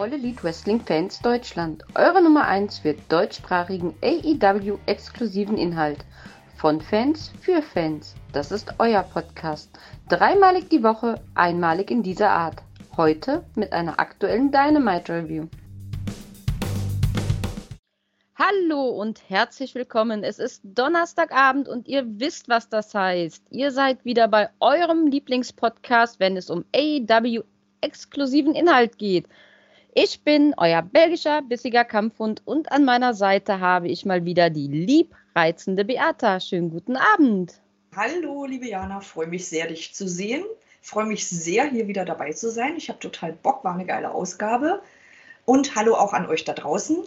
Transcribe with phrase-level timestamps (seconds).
[0.00, 6.06] All Elite Wrestling Fans Deutschland, eure Nummer 1 für deutschsprachigen AEW exklusiven Inhalt.
[6.56, 8.14] Von Fans für Fans.
[8.32, 9.70] Das ist euer Podcast.
[10.08, 12.62] Dreimalig die Woche, einmalig in dieser Art.
[12.96, 15.48] Heute mit einer aktuellen Dynamite Review.
[18.36, 20.24] Hallo und herzlich willkommen.
[20.24, 23.44] Es ist Donnerstagabend und ihr wisst, was das heißt.
[23.50, 27.42] Ihr seid wieder bei eurem Lieblingspodcast, wenn es um AEW
[27.82, 29.26] exklusiven Inhalt geht.
[29.94, 34.68] Ich bin euer belgischer, bissiger Kampfhund und an meiner Seite habe ich mal wieder die
[34.68, 36.38] liebreizende Beata.
[36.38, 37.60] Schönen guten Abend.
[37.96, 40.44] Hallo, liebe Jana, freue mich sehr, dich zu sehen.
[40.80, 42.76] Freue mich sehr, hier wieder dabei zu sein.
[42.76, 44.80] Ich habe total Bock, war eine geile Ausgabe.
[45.44, 46.98] Und hallo auch an euch da draußen.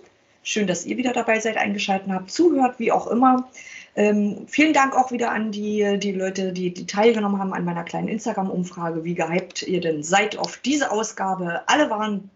[0.44, 3.48] Schön, dass ihr wieder dabei seid, eingeschaltet habt, zuhört, wie auch immer.
[3.96, 7.86] Ähm, vielen Dank auch wieder an die, die Leute, die, die teilgenommen haben an meiner
[7.86, 11.62] kleinen Instagram-Umfrage, wie gehypt ihr denn seid auf diese Ausgabe.
[11.68, 12.30] Alle waren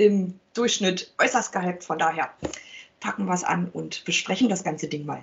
[0.00, 1.84] im Durchschnitt äußerst gehypt.
[1.84, 2.30] Von daher
[3.00, 5.22] packen wir es an und besprechen das ganze Ding mal.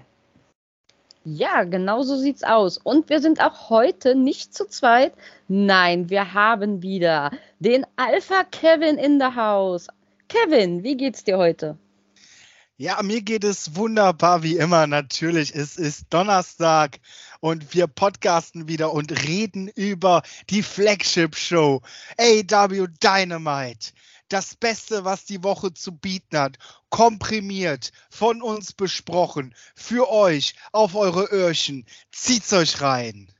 [1.25, 2.77] Ja, genau so sieht's aus.
[2.77, 5.13] Und wir sind auch heute nicht zu zweit.
[5.49, 9.87] Nein, wir haben wieder den Alpha Kevin in the House.
[10.29, 11.77] Kevin, wie geht's dir heute?
[12.77, 14.85] Ja, mir geht es wunderbar wie immer.
[14.87, 16.99] Natürlich, es ist Donnerstag
[17.39, 21.81] und wir podcasten wieder und reden über die Flagship-Show
[22.17, 23.93] AW Dynamite
[24.29, 26.57] das Beste, was die Woche zu bieten hat,
[26.89, 31.85] komprimiert, von uns besprochen, für euch, auf eure Öhrchen.
[32.11, 33.31] Zieht's euch rein.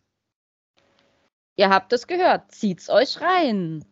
[1.56, 3.84] Ihr habt es gehört, zieht's euch rein.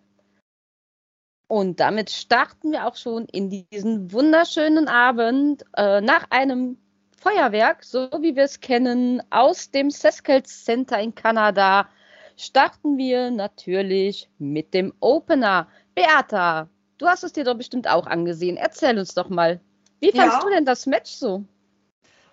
[1.47, 6.77] Und damit starten wir auch schon in diesen wunderschönen Abend äh, nach einem
[7.17, 11.89] Feuerwerk, so wie wir es kennen, aus dem Seskels Center in Kanada,
[12.38, 15.67] starten wir natürlich mit dem Opener.
[15.95, 18.57] Beata, Du hast es dir doch bestimmt auch angesehen.
[18.57, 19.59] Erzähl uns doch mal.
[20.00, 20.44] Wie fandest ja.
[20.44, 21.44] du denn das Match so?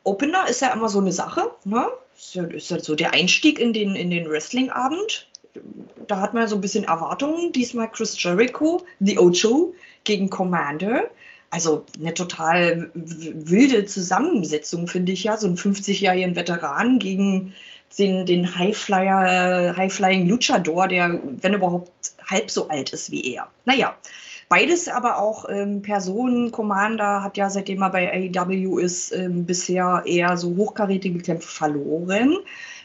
[0.05, 1.50] Opener ist ja immer so eine Sache.
[1.65, 1.87] Ne?
[2.17, 5.28] Ist, ja, ist ja so der Einstieg in den, in den Wrestling-Abend.
[6.06, 7.53] Da hat man ja so ein bisschen Erwartungen.
[7.53, 9.75] Diesmal Chris Jericho, The Ocho
[10.05, 11.11] gegen Commander.
[11.50, 15.37] Also eine total wilde Zusammensetzung, finde ich ja.
[15.37, 17.53] So einen 50-jährigen Veteran gegen
[17.99, 21.91] den, den Highflyer, Highflying Luchador, der, wenn überhaupt,
[22.27, 23.49] halb so alt ist wie er.
[23.67, 23.94] Naja,
[24.53, 26.53] Beides aber auch ähm, Personen.
[26.53, 32.37] Commander hat ja, seitdem er bei AEW ist, ähm, bisher eher so hochkarätige Kämpfe verloren.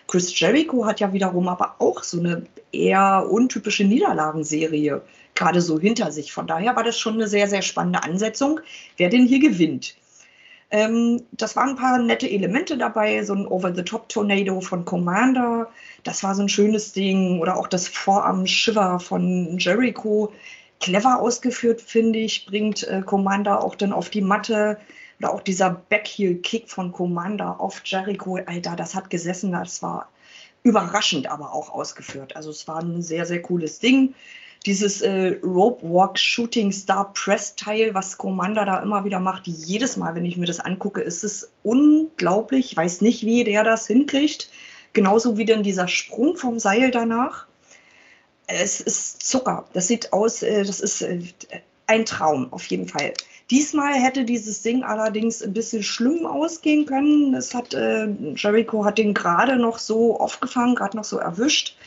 [0.08, 5.02] Chris Jericho hat ja wiederum aber auch so eine eher untypische Niederlagenserie
[5.36, 6.32] gerade so hinter sich.
[6.32, 8.62] Von daher war das schon eine sehr, sehr spannende Ansetzung,
[8.96, 9.98] wer denn hier gewinnt.
[10.72, 15.70] Ähm, das waren ein paar nette Elemente dabei, so ein Over-the-Top-Tornado von Commander,
[16.04, 20.32] das war so ein schönes Ding, oder auch das Vorarm-Shiver von Jericho
[20.80, 24.78] clever ausgeführt, finde ich, bringt äh, Commander auch dann auf die Matte.
[25.20, 30.10] Oder auch dieser Backheel-Kick von Commander auf Jericho, Alter, das hat gesessen, das war
[30.64, 32.36] überraschend aber auch ausgeführt.
[32.36, 34.14] Also es war ein sehr, sehr cooles Ding.
[34.66, 39.98] Dieses äh, Rope Walk Shooting Star Press Teil, was Commander da immer wieder macht, jedes
[39.98, 42.72] Mal, wenn ich mir das angucke, ist es unglaublich.
[42.72, 44.50] Ich weiß nicht, wie der das hinkriegt.
[44.94, 47.47] Genauso wie dann dieser Sprung vom Seil danach
[48.48, 49.66] es ist Zucker.
[49.74, 51.20] Das sieht aus, äh, das ist äh,
[51.86, 53.14] ein Traum auf jeden Fall.
[53.50, 57.32] Diesmal hätte dieses Ding allerdings ein bisschen schlimm ausgehen können.
[57.32, 61.78] Das hat, äh, Jericho hat den gerade noch so aufgefangen, gerade noch so erwischt.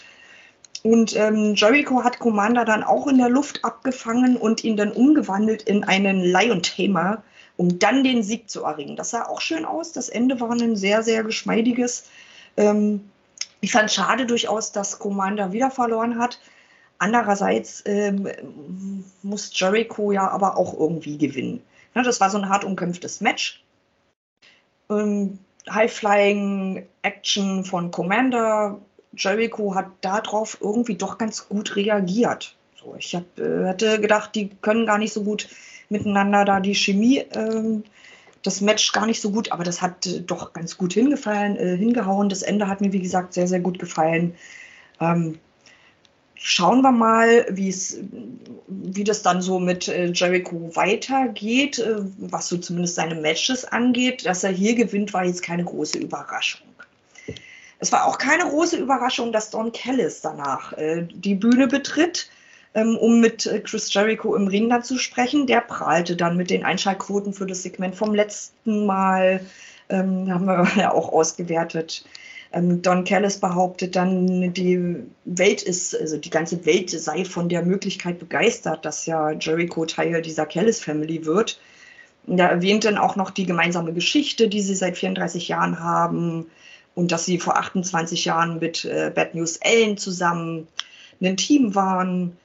[0.83, 5.63] Und ähm, Jericho hat Commander dann auch in der Luft abgefangen und ihn dann umgewandelt
[5.63, 7.23] in einen Lion Tamer,
[7.59, 8.97] um dann den Sieg zu erringen.
[8.97, 9.93] Das sah auch schön aus.
[9.93, 12.05] Das Ende war ein sehr, sehr geschmeidiges.
[12.57, 13.10] Ähm,
[13.61, 16.41] ich fand schade durchaus, dass Commander wieder verloren hat.
[16.99, 18.29] Andererseits ähm,
[19.23, 21.63] muss Jericho ja aber auch irgendwie gewinnen.
[21.95, 23.65] Ja, das war so ein hart umkämpftes Match.
[24.91, 25.39] Ähm,
[25.69, 28.79] High-Flying-Action von Commander.
[29.17, 32.55] Jericho hat darauf irgendwie doch ganz gut reagiert.
[32.83, 35.49] So, ich hab, äh, hätte gedacht, die können gar nicht so gut
[35.89, 37.85] miteinander da die Chemie ähm,
[38.43, 41.77] das Match gar nicht so gut, aber das hat äh, doch ganz gut hingefallen, äh,
[41.77, 42.29] hingehauen.
[42.29, 44.35] Das Ende hat mir, wie gesagt, sehr, sehr gut gefallen.
[45.01, 45.39] Ähm,
[46.35, 52.95] schauen wir mal, wie das dann so mit äh, Jericho weitergeht, äh, was so zumindest
[52.95, 54.25] seine Matches angeht.
[54.25, 56.67] Dass er hier gewinnt, war jetzt keine große Überraschung.
[57.79, 62.31] Es war auch keine große Überraschung, dass Don Callis danach äh, die Bühne betritt
[62.97, 65.47] um mit äh, Chris Jericho im Ring dann zu sprechen.
[65.47, 69.41] Der prahlte dann mit den Einschaltquoten für das Segment vom letzten Mal.
[69.89, 72.05] Ähm, haben wir ja auch ausgewertet.
[72.53, 77.65] Ähm, Don Callis behauptet dann, die Welt ist, also die ganze Welt sei von der
[77.65, 81.61] Möglichkeit begeistert, dass ja Jericho Teil dieser Callis Family wird.
[82.27, 86.47] Er erwähnt dann auch noch die gemeinsame Geschichte, die sie seit 34 Jahren haben
[86.95, 90.67] und dass sie vor 28 Jahren mit äh, Bad News Ellen zusammen
[91.23, 92.37] ein Team waren.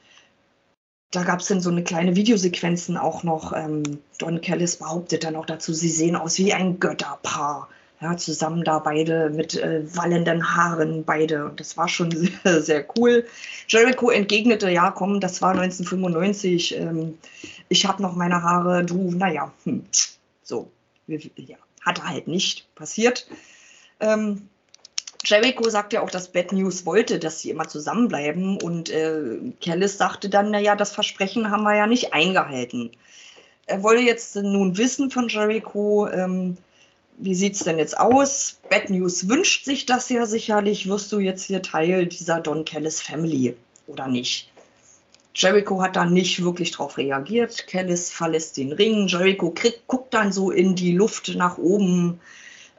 [1.15, 3.53] Da gab es dann so eine kleine Videosequenzen auch noch.
[3.53, 3.83] Ähm,
[4.17, 7.69] Don Callis behauptet dann auch dazu, sie sehen aus wie ein Götterpaar
[8.01, 11.45] ja, zusammen da beide mit äh, wallenden Haaren, beide.
[11.45, 12.12] Und das war schon
[12.44, 13.25] sehr, sehr cool.
[13.69, 16.75] Jericho entgegnete, ja, komm, das war 1995.
[16.77, 17.18] Ähm,
[17.69, 19.85] ich habe noch meine Haare, du, naja, hm,
[20.44, 20.69] so.
[21.07, 23.27] Ja, hat halt nicht passiert.
[24.01, 24.50] Ähm,
[25.25, 28.62] Jericho sagte ja auch, dass Bad News wollte, dass sie immer zusammenbleiben.
[28.62, 32.92] Und äh, Kellis sagte dann, naja, das Versprechen haben wir ja nicht eingehalten.
[33.66, 36.57] Er wollte jetzt nun wissen von Jericho, ähm,
[37.18, 38.60] wie sieht es denn jetzt aus?
[38.69, 40.88] Bad News wünscht sich das ja sicherlich.
[40.88, 43.56] Wirst du jetzt hier Teil dieser Don Kellis Family
[43.88, 44.51] oder nicht?
[45.33, 47.68] Jericho hat da nicht wirklich drauf reagiert.
[47.68, 49.07] Kellis verlässt den Ring.
[49.07, 52.19] Jericho krieg, guckt dann so in die Luft nach oben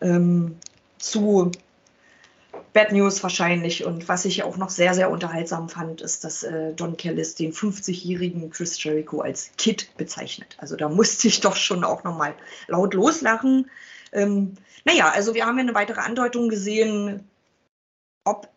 [0.01, 0.57] ähm,
[0.99, 1.51] zu
[2.77, 3.87] Bad News wahrscheinlich.
[3.87, 7.55] Und was ich auch noch sehr, sehr unterhaltsam fand, ist, dass äh, Don Kellis den
[7.55, 10.59] 50-jährigen Chris Jericho als Kid bezeichnet.
[10.59, 12.35] Also da musste ich doch schon auch nochmal
[12.69, 13.71] laut loslachen.
[14.13, 17.27] Ähm, naja, also wir haben ja eine weitere Andeutung gesehen,
[18.25, 18.51] ob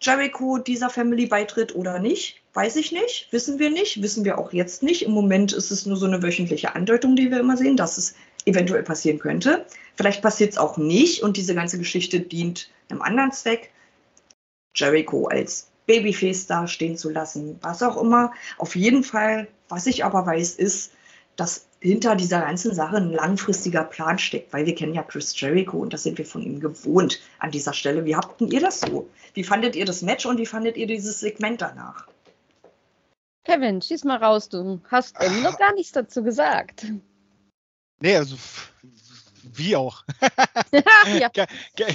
[0.00, 4.52] Jericho dieser Family beitritt oder nicht, weiß ich nicht, wissen wir nicht, wissen wir auch
[4.52, 5.04] jetzt nicht.
[5.04, 8.14] Im Moment ist es nur so eine wöchentliche Andeutung, die wir immer sehen, dass es
[8.44, 9.66] eventuell passieren könnte.
[9.94, 13.70] Vielleicht passiert es auch nicht und diese ganze Geschichte dient einem anderen Zweck.
[14.74, 18.32] Jericho als Babyface dastehen zu lassen, was auch immer.
[18.58, 20.92] Auf jeden Fall, was ich aber weiß, ist,
[21.36, 25.78] dass hinter dieser ganzen Sache ein langfristiger Plan steckt, weil wir kennen ja Chris Jericho
[25.78, 28.04] und das sind wir von ihm gewohnt an dieser Stelle.
[28.04, 29.08] Wie habt ihr das so?
[29.34, 32.08] Wie fandet ihr das Match und wie fandet ihr dieses Segment danach?
[33.44, 36.86] Kevin, schieß mal raus, du hast irgendwie noch gar nichts dazu gesagt.
[38.00, 38.36] Nee, also
[39.42, 40.04] wie auch.
[41.18, 41.28] ja.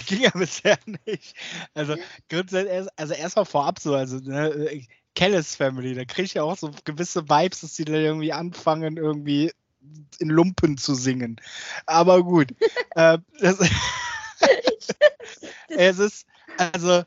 [0.06, 1.36] Ging ja bisher nicht.
[1.74, 1.96] Also
[2.30, 4.86] grundsätzlich, also erstmal vorab so, also ne,
[5.16, 8.98] Kellis Family, da kriege ich ja auch so gewisse Vibes, dass die da irgendwie anfangen,
[8.98, 9.52] irgendwie
[10.20, 11.40] in Lumpen zu singen.
[11.86, 12.54] Aber gut.
[12.96, 13.60] äh, das,
[15.70, 16.26] es ist,
[16.58, 17.04] also,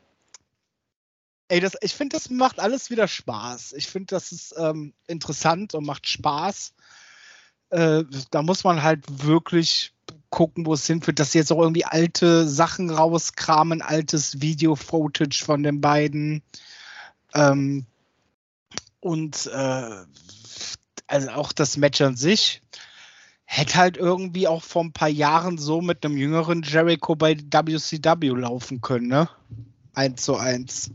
[1.49, 3.73] ey, das, ich finde, das macht alles wieder Spaß.
[3.73, 6.73] Ich finde, das ist ähm, interessant und macht Spaß.
[7.69, 9.93] Äh, da muss man halt wirklich
[10.29, 15.63] gucken, wo es hinführt, dass sie jetzt auch irgendwie alte Sachen rauskramen, altes Video-Footage von
[15.63, 16.41] den beiden.
[17.33, 17.85] Ähm,
[18.99, 20.05] und äh,
[21.07, 22.61] also auch das Match an sich
[23.45, 28.29] hätte halt irgendwie auch vor ein paar Jahren so mit einem jüngeren Jericho bei WCW
[28.39, 29.29] laufen können, ne?
[29.93, 30.91] Eins zu eins.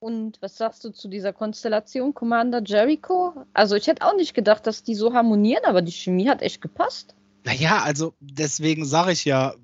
[0.00, 3.34] Und was sagst du zu dieser Konstellation Commander Jericho?
[3.52, 6.60] Also ich hätte auch nicht gedacht, dass die so harmonieren, aber die Chemie hat echt
[6.60, 7.14] gepasst.
[7.44, 9.54] Naja, also deswegen sage ich ja,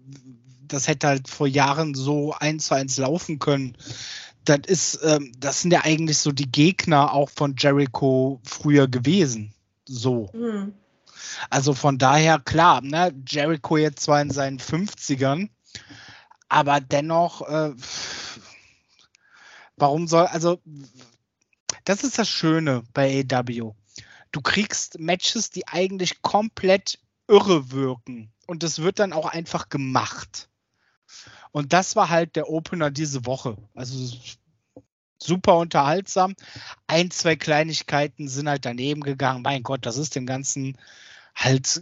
[0.67, 3.77] das hätte halt vor Jahren so eins zu eins laufen können
[4.45, 9.55] das ist, ähm, das sind ja eigentlich so die Gegner auch von Jericho früher gewesen.
[9.87, 10.31] So.
[10.33, 10.75] Mhm.
[11.51, 15.49] Also von daher, klar, ne, Jericho jetzt zwar in seinen 50ern,
[16.49, 17.73] aber dennoch, äh,
[19.77, 20.61] warum soll, also,
[21.85, 23.73] das ist das Schöne bei AW.
[24.33, 28.33] Du kriegst Matches, die eigentlich komplett irre wirken.
[28.47, 30.49] Und das wird dann auch einfach gemacht.
[31.53, 33.57] Und das war halt der Opener diese Woche.
[33.75, 34.17] Also
[35.19, 36.35] super unterhaltsam.
[36.87, 39.43] Ein, zwei Kleinigkeiten sind halt daneben gegangen.
[39.43, 40.77] Mein Gott, das ist dem Ganzen
[41.35, 41.81] halt,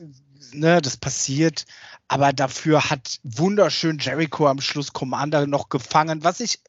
[0.52, 1.64] ne, das passiert.
[2.08, 6.22] Aber dafür hat wunderschön Jericho am Schluss Commander noch gefangen.
[6.22, 6.60] Was ich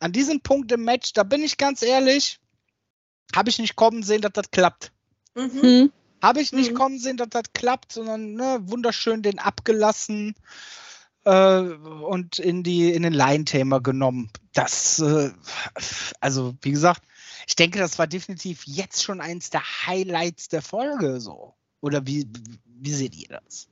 [0.00, 2.38] an diesem Punkt im Match, da bin ich ganz ehrlich,
[3.34, 4.92] habe ich nicht kommen sehen, dass das klappt.
[5.34, 5.62] Mhm.
[5.62, 5.92] Hm.
[6.22, 6.76] Habe ich nicht mhm.
[6.76, 10.34] kommen sehen, dass das klappt, sondern ne, wunderschön den abgelassen
[11.24, 14.30] äh, und in, die, in den Line-Tamer genommen.
[14.52, 15.30] Das, äh,
[16.20, 17.02] also wie gesagt,
[17.46, 21.54] ich denke, das war definitiv jetzt schon eins der Highlights der Folge so.
[21.80, 22.26] Oder wie,
[22.64, 23.68] wie seht ihr das?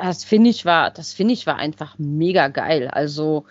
[0.00, 2.88] Das finde ich war, das finde ich war einfach mega geil.
[2.88, 3.44] Also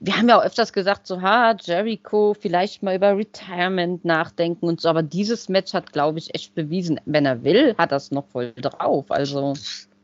[0.00, 4.80] wir haben ja auch öfters gesagt, so ha Jericho vielleicht mal über Retirement nachdenken und
[4.80, 8.26] so, aber dieses Match hat, glaube ich, echt bewiesen, wenn er will, hat das noch
[8.26, 9.10] voll drauf.
[9.10, 9.54] Also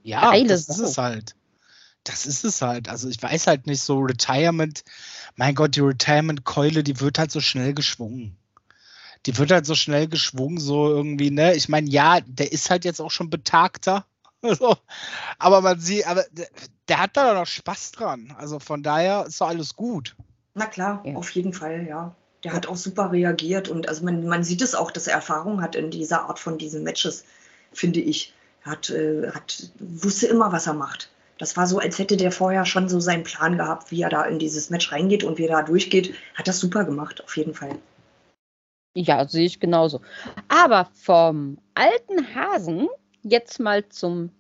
[0.03, 0.83] ja, das Sache.
[0.83, 1.35] ist es halt
[2.05, 2.89] das ist es halt.
[2.89, 4.85] Also ich weiß halt nicht, so Retirement,
[5.37, 8.37] mein Gott, die Retirement-Keule, die wird halt so schnell geschwungen.
[9.27, 11.55] Die wird halt so schnell geschwungen, so irgendwie, ne?
[11.55, 14.05] Ich meine, ja, der ist halt jetzt auch schon betagter.
[14.59, 14.77] so.
[15.39, 16.49] Aber man sieht, aber der,
[16.89, 18.35] der hat da noch Spaß dran.
[18.39, 20.17] Also von daher ist doch alles gut.
[20.55, 21.15] Na klar, ja.
[21.15, 22.15] auf jeden Fall, ja.
[22.45, 25.63] Der hat auch super reagiert und also man, man sieht es auch, dass er Erfahrung
[25.63, 27.25] hat in dieser Art von diesen Matches,
[27.73, 28.35] finde ich.
[28.65, 31.09] Er hat, äh, hat, wusste immer, was er macht.
[31.39, 34.25] Das war so, als hätte der vorher schon so seinen Plan gehabt, wie er da
[34.25, 36.15] in dieses Match reingeht und wie er da durchgeht.
[36.35, 37.79] Hat das super gemacht, auf jeden Fall.
[38.95, 40.01] Ja, sehe ich genauso.
[40.49, 42.89] Aber vom alten Hasen
[43.23, 44.31] jetzt mal zum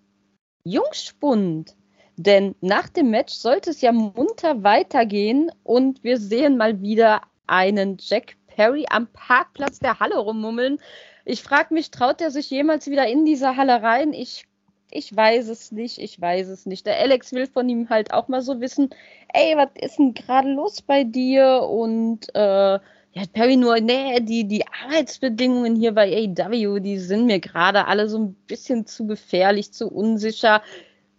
[0.65, 1.75] Jungspund.
[2.17, 7.97] Denn nach dem Match sollte es ja munter weitergehen und wir sehen mal wieder einen
[7.99, 10.79] Jack Perry am Parkplatz der Halle rummummeln.
[11.25, 14.13] Ich frage mich, traut er sich jemals wieder in diese Halle rein?
[14.13, 14.45] Ich,
[14.91, 16.87] ich weiß es nicht, ich weiß es nicht.
[16.87, 18.91] Der Alex will von ihm halt auch mal so wissen,
[19.33, 21.63] ey, was ist denn gerade los bei dir?
[21.63, 22.79] Und äh,
[23.15, 28.09] ja, Perry nur, nee, die, die Arbeitsbedingungen hier bei AW, die sind mir gerade alle
[28.09, 30.63] so ein bisschen zu gefährlich, zu unsicher.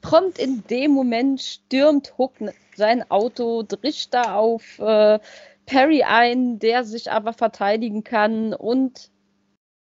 [0.02, 2.34] Prompt in dem Moment stürmt Hook
[2.76, 5.20] sein Auto, drischt da auf äh,
[5.68, 8.54] Perry ein, der sich aber verteidigen kann.
[8.56, 9.12] Und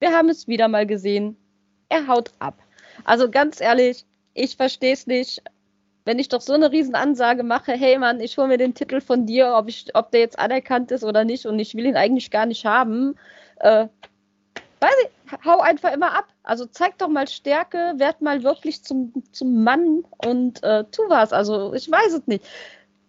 [0.00, 1.36] wir haben es wieder mal gesehen.
[1.88, 2.58] Er haut ab.
[3.04, 4.04] Also ganz ehrlich,
[4.34, 5.42] ich verstehe es nicht
[6.04, 9.26] wenn ich doch so eine Riesenansage mache, hey Mann, ich hole mir den Titel von
[9.26, 12.30] dir, ob, ich, ob der jetzt anerkannt ist oder nicht und ich will ihn eigentlich
[12.30, 13.16] gar nicht haben,
[13.60, 13.86] äh,
[14.80, 16.26] weiß ich, hau einfach immer ab.
[16.42, 21.32] Also zeig doch mal Stärke, werd mal wirklich zum, zum Mann und äh, tu was.
[21.32, 22.44] Also ich weiß es nicht.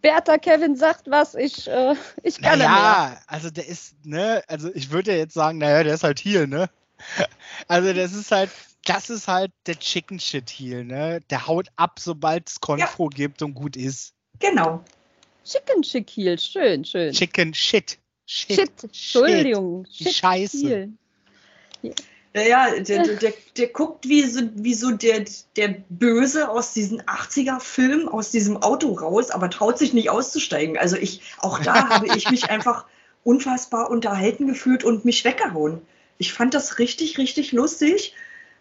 [0.02, 4.70] Bertha Kevin sagt was, ich, äh, ich kann naja, Ja, also der ist, ne, also
[4.74, 6.70] ich würde ja jetzt sagen, naja, der ist halt hier, ne?
[7.68, 8.50] Also das ist halt,
[8.86, 11.22] das ist halt der Chicken Shit Heel, ne?
[11.30, 13.16] Der haut ab, sobald es Konfro ja.
[13.16, 14.14] gibt und gut ist.
[14.40, 14.84] Genau.
[15.46, 17.14] Chicken Shit Heel, schön, schön.
[17.14, 17.98] Chicken Shit.
[18.26, 18.56] Shit.
[18.56, 18.84] Shit.
[18.84, 19.86] Entschuldigung.
[19.92, 20.14] Shit.
[20.14, 20.90] Scheiße.
[22.34, 25.26] Ja, ja der, der, der, guckt wie so, wie so der,
[25.56, 30.78] der Böse aus diesen 80er-Filmen, aus diesem Auto raus, aber traut sich nicht auszusteigen.
[30.78, 32.86] Also ich, auch da habe ich mich einfach
[33.24, 35.82] unfassbar unterhalten gefühlt und mich weggehauen.
[36.18, 38.14] Ich fand das richtig, richtig lustig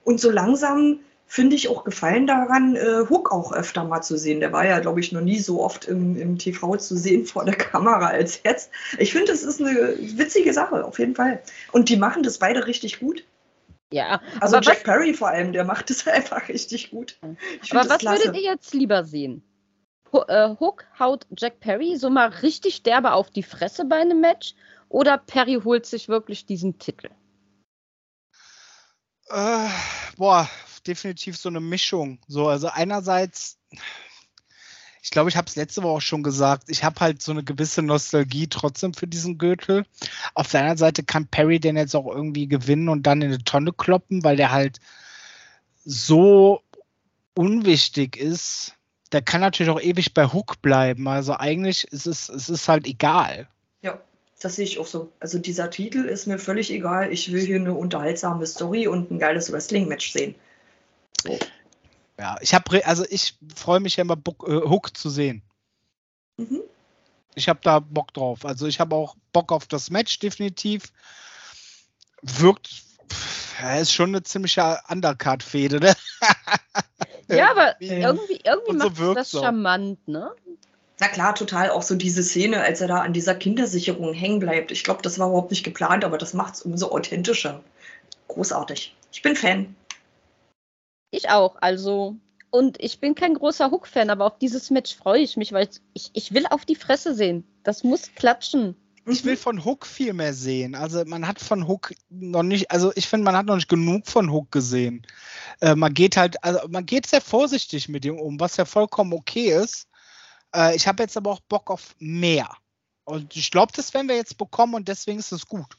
[0.05, 1.01] und so langsam
[1.33, 4.41] finde ich auch Gefallen daran, äh, Hook auch öfter mal zu sehen.
[4.41, 7.47] Der war ja, glaube ich, noch nie so oft im, im TV zu sehen vor
[7.47, 8.71] der Kamera als jetzt.
[8.99, 11.41] Ich finde, es ist eine witzige Sache, auf jeden Fall.
[11.73, 13.25] Und die machen das beide richtig gut.
[13.93, 14.21] Ja.
[14.41, 17.17] Also Jack Perry vor allem, der macht es einfach richtig gut.
[17.23, 18.27] aber was klasse.
[18.27, 19.43] würdet ihr jetzt lieber sehen?
[20.29, 24.55] Äh, Hook haut Jack Perry so mal richtig derbe auf die Fresse bei einem Match
[24.91, 27.09] oder Perry holt sich wirklich diesen Titel?
[29.33, 29.69] Äh,
[30.19, 30.49] boah,
[30.87, 32.19] definitiv so eine Mischung.
[32.29, 33.59] So, also einerseits,
[35.03, 37.43] ich glaube, ich habe es letzte Woche auch schon gesagt, ich habe halt so eine
[37.43, 39.87] gewisse Nostalgie trotzdem für diesen Gürtel.
[40.35, 43.43] Auf der anderen Seite kann Perry den jetzt auch irgendwie gewinnen und dann in eine
[43.43, 44.81] Tonne kloppen, weil der halt
[45.85, 46.63] so
[47.35, 48.75] unwichtig ist.
[49.13, 51.09] Der kann natürlich auch ewig bei Hook bleiben.
[51.09, 53.49] Also eigentlich ist es, es ist halt egal.
[53.81, 53.99] Ja.
[54.43, 55.13] Das sehe ich auch so.
[55.21, 57.13] Also dieser Titel ist mir völlig egal.
[57.13, 60.35] Ich will hier eine unterhaltsame Story und ein geiles Wrestling-Match sehen.
[61.23, 61.39] So.
[62.19, 65.43] Ja, ich habe, also ich freue mich ja immer, Book, äh, Hook zu sehen.
[66.39, 66.63] Mhm.
[67.37, 68.45] Ich habe da Bock drauf.
[68.45, 70.93] Also ich habe auch Bock auf das Match, definitiv.
[72.23, 72.83] Wirkt,
[73.61, 75.95] er ist schon eine ziemliche Undercard-Fehde, ne?
[77.29, 80.33] ja, aber irgendwie, irgendwie so macht das charmant, ne?
[81.03, 81.71] Na klar, total.
[81.71, 84.71] Auch so diese Szene, als er da an dieser Kindersicherung hängen bleibt.
[84.71, 87.61] Ich glaube, das war überhaupt nicht geplant, aber das macht es umso authentischer.
[88.29, 88.95] Großartig.
[89.11, 89.75] Ich bin Fan.
[91.11, 91.57] Ich auch.
[91.61, 92.15] Also,
[92.51, 96.11] und ich bin kein großer Hook-Fan, aber auf dieses Match freue ich mich, weil ich,
[96.13, 97.43] ich will auf die Fresse sehen.
[97.65, 98.77] Das muss klatschen.
[99.05, 100.77] Ich will von Hook viel mehr sehen.
[100.77, 104.07] Also man hat von Hook noch nicht, also ich finde, man hat noch nicht genug
[104.07, 105.05] von Hook gesehen.
[105.61, 109.13] Äh, man geht halt, also man geht sehr vorsichtig mit ihm um, was ja vollkommen
[109.13, 109.89] okay ist.
[110.55, 112.49] Äh, ich habe jetzt aber auch Bock auf mehr.
[113.05, 115.77] Und ich glaube, das werden wir jetzt bekommen und deswegen ist es gut.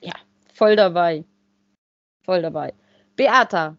[0.00, 0.14] Ja,
[0.54, 1.24] voll dabei.
[2.24, 2.74] Voll dabei.
[3.16, 3.76] Beata,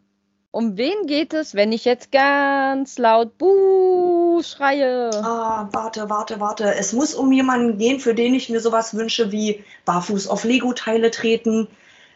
[0.51, 5.11] um wen geht es, wenn ich jetzt ganz laut Buh schreie?
[5.23, 6.75] Ah, warte, warte, warte.
[6.75, 11.11] Es muss um jemanden gehen, für den ich mir sowas wünsche wie barfuß auf Lego-Teile
[11.11, 11.67] treten,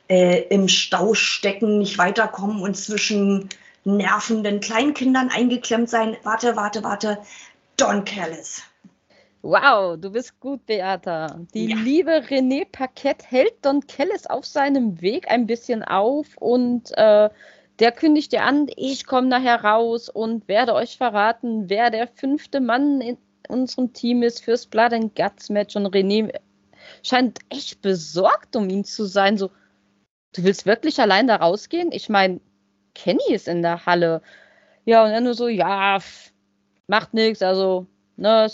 [0.08, 3.50] äh, im Stau stecken, nicht weiterkommen und zwischen
[3.84, 6.16] nervenden Kleinkindern eingeklemmt sein.
[6.24, 7.18] Warte, warte, warte.
[7.78, 8.64] Don Callis.
[9.44, 11.40] Wow, du bist gut, Beata.
[11.54, 11.76] Die ja.
[11.78, 17.30] liebe René Paquette hält Don Callis auf seinem Weg ein bisschen auf und äh,
[17.80, 22.60] der kündigt dir an, ich komme nachher raus und werde euch verraten, wer der fünfte
[22.60, 25.76] Mann in unserem Team ist fürs Blood and Guts Match.
[25.76, 26.32] Und René
[27.02, 29.38] scheint echt besorgt um ihn zu sein.
[29.40, 29.50] So,
[30.36, 31.92] du willst wirklich allein da rausgehen?
[31.92, 32.40] Ich meine,
[32.94, 34.22] Kenny ist in der Halle.
[34.86, 35.98] Ja, und er nur so, ja,
[36.92, 38.52] macht nichts, also, ne,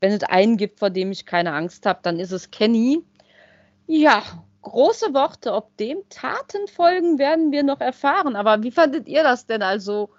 [0.00, 3.04] wenn es einen gibt, vor dem ich keine Angst habe, dann ist es Kenny.
[3.86, 4.24] Ja,
[4.62, 5.54] große Worte.
[5.54, 8.34] Ob dem Taten folgen, werden wir noch erfahren.
[8.34, 9.62] Aber wie fandet ihr das denn?
[9.62, 10.10] Also,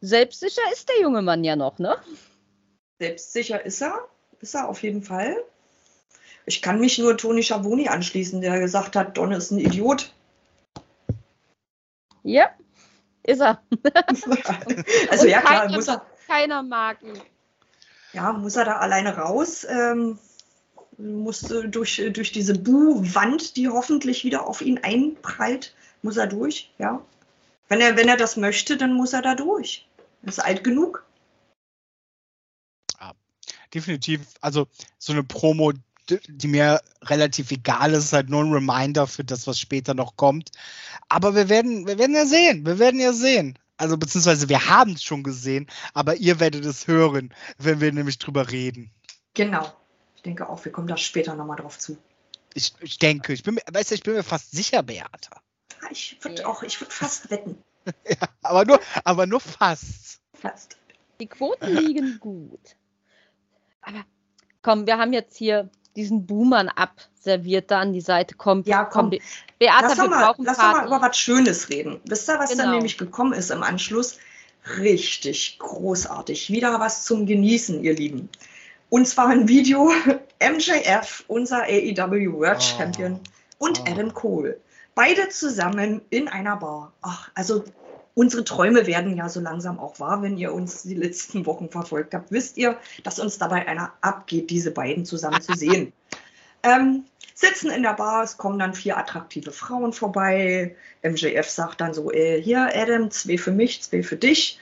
[0.00, 1.94] selbstsicher ist der junge Mann ja noch, ne?
[2.98, 4.08] Selbstsicher ist er.
[4.40, 5.36] Ist er auf jeden Fall.
[6.46, 10.10] Ich kann mich nur Toni Schaboni anschließen, der gesagt hat, Don ist ein Idiot.
[12.22, 12.48] Ja,
[13.24, 13.60] ist er.
[15.10, 16.06] also Und ja, klar, muss er.
[16.28, 17.20] Keiner mag ihn.
[18.12, 19.66] Ja, muss er da alleine raus.
[19.68, 20.18] Ähm,
[20.98, 27.00] musste durch, durch diese Bu-Wand, die hoffentlich wieder auf ihn einprallt, muss er durch, ja.
[27.68, 29.86] Wenn er, wenn er das möchte, dann muss er da durch.
[30.22, 31.04] Er ist alt genug.
[33.00, 33.12] Ja,
[33.72, 34.20] definitiv.
[34.40, 34.66] Also
[34.98, 35.72] so eine Promo,
[36.08, 40.16] die mir relativ egal ist, ist halt nur ein Reminder für das, was später noch
[40.16, 40.50] kommt.
[41.08, 42.66] Aber wir werden, wir werden ja sehen.
[42.66, 43.58] Wir werden ja sehen.
[43.78, 48.18] Also beziehungsweise wir haben es schon gesehen, aber ihr werdet es hören, wenn wir nämlich
[48.18, 48.90] drüber reden.
[49.34, 49.72] Genau.
[50.16, 51.96] Ich denke auch, wir kommen da später nochmal drauf zu.
[52.54, 55.40] Ich, ich denke, ich bin, mir, weißt du, ich bin mir fast sicher, Beata.
[55.90, 57.62] Ich würde auch, ich würde fast wetten.
[58.08, 60.20] ja, aber nur, aber nur fast.
[60.34, 60.76] Fast.
[61.20, 62.76] Die Quoten liegen gut.
[63.80, 64.04] Aber
[64.60, 68.66] komm, wir haben jetzt hier diesen Boomern abserviert da an die Seite kommt.
[68.66, 69.10] Ja, komm.
[69.10, 69.18] komm
[69.58, 72.00] Beata, lass wir mal, lass mal über was Schönes reden.
[72.04, 72.62] Wisst ihr, was genau.
[72.62, 74.18] dann nämlich gekommen ist im Anschluss?
[74.78, 76.50] Richtig großartig.
[76.50, 78.28] Wieder was zum Genießen, ihr Lieben.
[78.88, 79.90] Und zwar ein Video
[80.40, 82.78] MJF, unser AEW World oh.
[82.78, 83.20] Champion,
[83.58, 83.90] und oh.
[83.90, 84.60] Adam Cole.
[84.94, 86.92] Beide zusammen in einer Bar.
[87.02, 87.64] Ach, also
[88.18, 92.14] unsere Träume werden ja so langsam auch wahr, wenn ihr uns die letzten Wochen verfolgt
[92.14, 92.32] habt.
[92.32, 95.92] Wisst ihr, dass uns dabei einer abgeht, diese beiden zusammen zu sehen.
[96.64, 100.74] ähm, sitzen in der Bar, es kommen dann vier attraktive Frauen vorbei.
[101.04, 104.58] MJF sagt dann so, äh, hier Adam, zwei für mich, zwei für dich.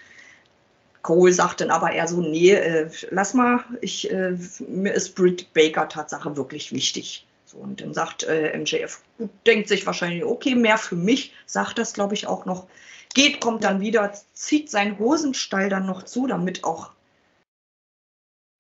[1.01, 4.37] Cole sagt dann aber eher so, nee, äh, lass mal, ich, äh,
[4.69, 7.27] mir ist Britt Baker Tatsache wirklich wichtig.
[7.47, 9.01] So, und dann sagt äh, MJF,
[9.47, 12.67] denkt sich wahrscheinlich, okay, mehr für mich, sagt das, glaube ich, auch noch.
[13.17, 16.91] Geht, kommt dann wieder, zieht seinen Hosenstall dann noch zu, damit auch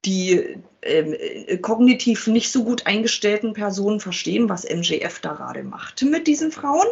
[0.07, 6.01] die ähm, äh, kognitiv nicht so gut eingestellten Personen verstehen, was MJF da gerade macht
[6.05, 6.87] mit diesen Frauen.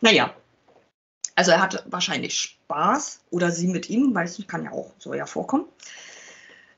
[0.00, 0.34] Naja,
[1.36, 5.14] also er hatte wahrscheinlich Spaß oder sie mit ihm, weiß nicht, kann ja auch so
[5.14, 5.66] ja vorkommen.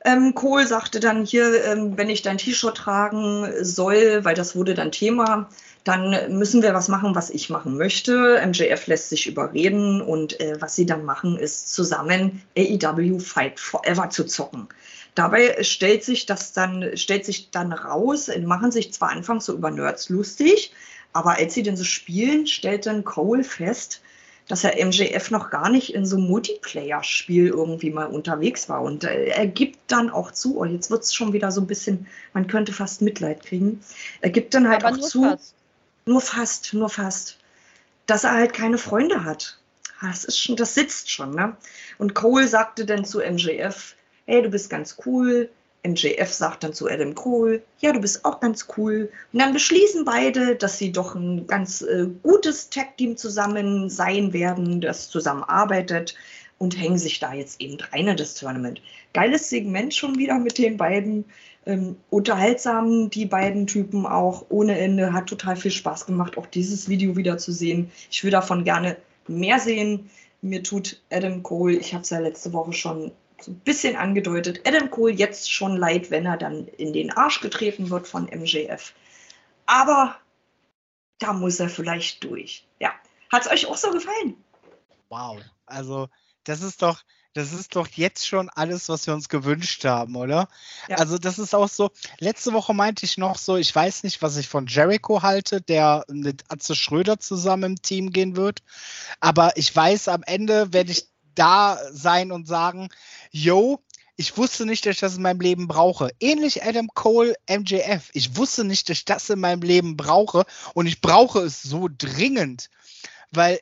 [0.04, 4.74] Ähm, Kohl sagte dann hier, ähm, wenn ich dein T-Shirt tragen soll, weil das wurde
[4.74, 5.48] dann Thema,
[5.84, 8.40] dann müssen wir was machen, was ich machen möchte.
[8.44, 14.10] MJF lässt sich überreden und äh, was sie dann machen, ist zusammen AEW Fight Forever
[14.10, 14.68] zu zocken.
[15.14, 19.70] Dabei stellt sich das dann, stellt sich dann raus, machen sich zwar anfangs so über
[19.70, 20.72] Nerds lustig,
[21.14, 24.02] aber als sie denn so spielen, stellt dann Cole fest,
[24.48, 28.82] dass er MJF noch gar nicht in so einem Multiplayer-Spiel irgendwie mal unterwegs war.
[28.82, 31.66] Und äh, er gibt dann auch zu, oh, jetzt wird es schon wieder so ein
[31.66, 33.80] bisschen, man könnte fast Mitleid kriegen.
[34.20, 35.54] Er gibt dann halt Aber auch zu, fast.
[36.06, 37.38] nur fast, nur fast,
[38.06, 39.58] dass er halt keine Freunde hat.
[40.00, 41.56] Das ist schon, das sitzt schon, ne?
[41.98, 45.48] Und Cole sagte dann zu MJF, hey, du bist ganz cool,
[45.88, 49.10] MJF sagt dann zu Adam Cole, ja, du bist auch ganz cool.
[49.32, 54.80] Und dann beschließen beide, dass sie doch ein ganz äh, gutes Tag-Team zusammen sein werden,
[54.80, 56.14] das zusammenarbeitet
[56.58, 58.80] und hängen sich da jetzt eben rein in das Tournament.
[59.12, 61.24] Geiles Segment schon wieder mit den beiden.
[61.66, 65.12] Ähm, unterhaltsam, die beiden Typen auch ohne Ende.
[65.12, 67.90] Hat total viel Spaß gemacht, auch dieses Video wieder zu sehen.
[68.10, 68.96] Ich würde davon gerne
[69.26, 70.08] mehr sehen.
[70.42, 74.66] Mir tut Adam Cole, ich habe es ja letzte Woche schon so ein bisschen angedeutet,
[74.66, 78.94] Adam Cole jetzt schon leid, wenn er dann in den Arsch getreten wird von MJF.
[79.66, 80.16] Aber
[81.18, 82.66] da muss er vielleicht durch.
[82.80, 82.92] Ja.
[83.30, 84.36] Hat es euch auch so gefallen?
[85.08, 85.40] Wow.
[85.66, 86.08] Also,
[86.44, 87.02] das ist doch,
[87.36, 90.48] das ist doch jetzt schon alles, was wir uns gewünscht haben, oder?
[90.88, 90.96] Ja.
[90.96, 94.38] Also das ist auch so, letzte Woche meinte ich noch so, ich weiß nicht, was
[94.38, 98.62] ich von Jericho halte, der mit Atze Schröder zusammen im Team gehen wird,
[99.20, 102.88] aber ich weiß, am Ende werde ich da sein und sagen,
[103.30, 103.80] yo,
[104.16, 106.10] ich wusste nicht, dass ich das in meinem Leben brauche.
[106.20, 108.10] Ähnlich Adam Cole, MJF.
[108.14, 111.88] Ich wusste nicht, dass ich das in meinem Leben brauche und ich brauche es so
[111.90, 112.70] dringend,
[113.30, 113.60] weil,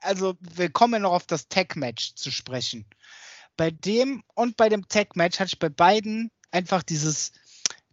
[0.00, 2.84] also wir kommen ja noch auf das Tag-Match zu sprechen.
[3.56, 7.32] Bei dem und bei dem Tag-Match hatte ich bei beiden einfach dieses,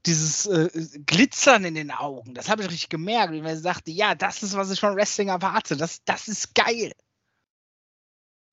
[0.07, 0.69] dieses äh,
[1.05, 2.33] Glitzern in den Augen.
[2.33, 5.27] Das habe ich richtig gemerkt, wie man sagte, ja, das ist, was ich von Wrestling
[5.27, 5.77] erwarte.
[5.77, 6.91] Das, das ist geil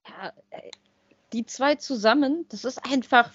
[0.08, 0.70] ja, äh,
[1.32, 3.30] die zwei zusammen, das ist einfach,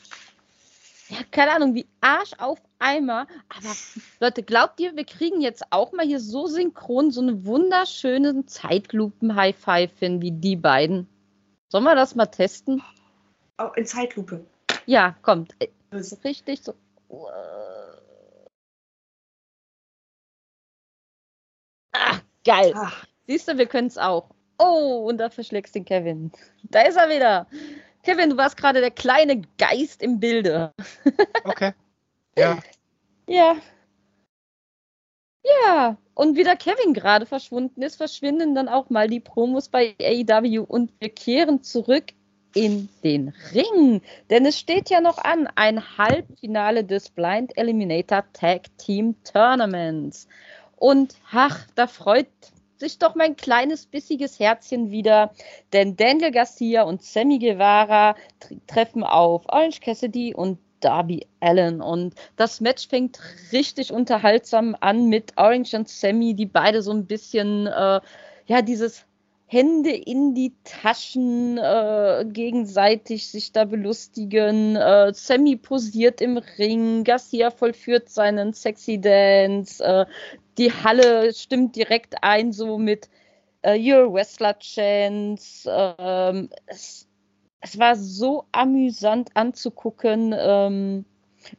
[1.10, 3.28] ja, keine Ahnung, wie Arsch auf Eimer.
[3.50, 3.76] Aber
[4.20, 9.98] Leute, glaubt ihr, wir kriegen jetzt auch mal hier so synchron so eine wunderschöne Zeitlupen-High-Five
[9.98, 11.08] hin wie die beiden?
[11.70, 12.84] Sollen wir das mal testen?
[13.58, 14.46] Oh, in Zeitlupe.
[14.86, 15.56] Ja, kommt.
[15.92, 16.76] Richtig so.
[21.94, 22.74] Ah, geil.
[22.76, 23.06] Ach.
[23.26, 24.30] Siehst du, wir können es auch.
[24.60, 26.32] Oh, und da verschlägst den Kevin.
[26.64, 27.48] Da ist er wieder.
[28.04, 30.74] Kevin, du warst gerade der kleine Geist im Bilde.
[31.44, 31.74] Okay.
[32.38, 32.58] Ja.
[33.28, 33.56] Ja.
[35.44, 35.98] Ja.
[36.14, 40.64] Und wie der Kevin gerade verschwunden ist, verschwinden dann auch mal die Promos bei AEW
[40.68, 42.06] und wir kehren zurück
[42.54, 44.02] in den Ring.
[44.30, 50.28] Denn es steht ja noch an, ein Halbfinale des Blind Eliminator Tag Team Tournaments.
[50.76, 52.28] Und ach, da freut
[52.80, 55.32] sich doch mein kleines bissiges Herzchen wieder,
[55.74, 58.16] denn Daniel Garcia und Sammy Guevara
[58.68, 61.82] treffen auf Orange Cassidy und Darby Allen.
[61.82, 63.20] Und das Match fängt
[63.52, 68.00] richtig unterhaltsam an mit Orange und Sammy, die beide so ein bisschen, äh,
[68.46, 69.06] ja, dieses
[69.50, 74.76] Hände in die Taschen äh, gegenseitig sich da belustigen.
[74.76, 79.82] Äh, Sammy posiert im Ring, Garcia vollführt seinen Sexy Dance.
[79.82, 80.06] Äh,
[80.58, 83.10] die Halle stimmt direkt ein, so mit
[83.62, 85.70] äh, Your Wrestler Chance.
[86.00, 87.08] Ähm, es,
[87.62, 90.36] es, war so amüsant anzugucken.
[90.38, 91.06] Ähm,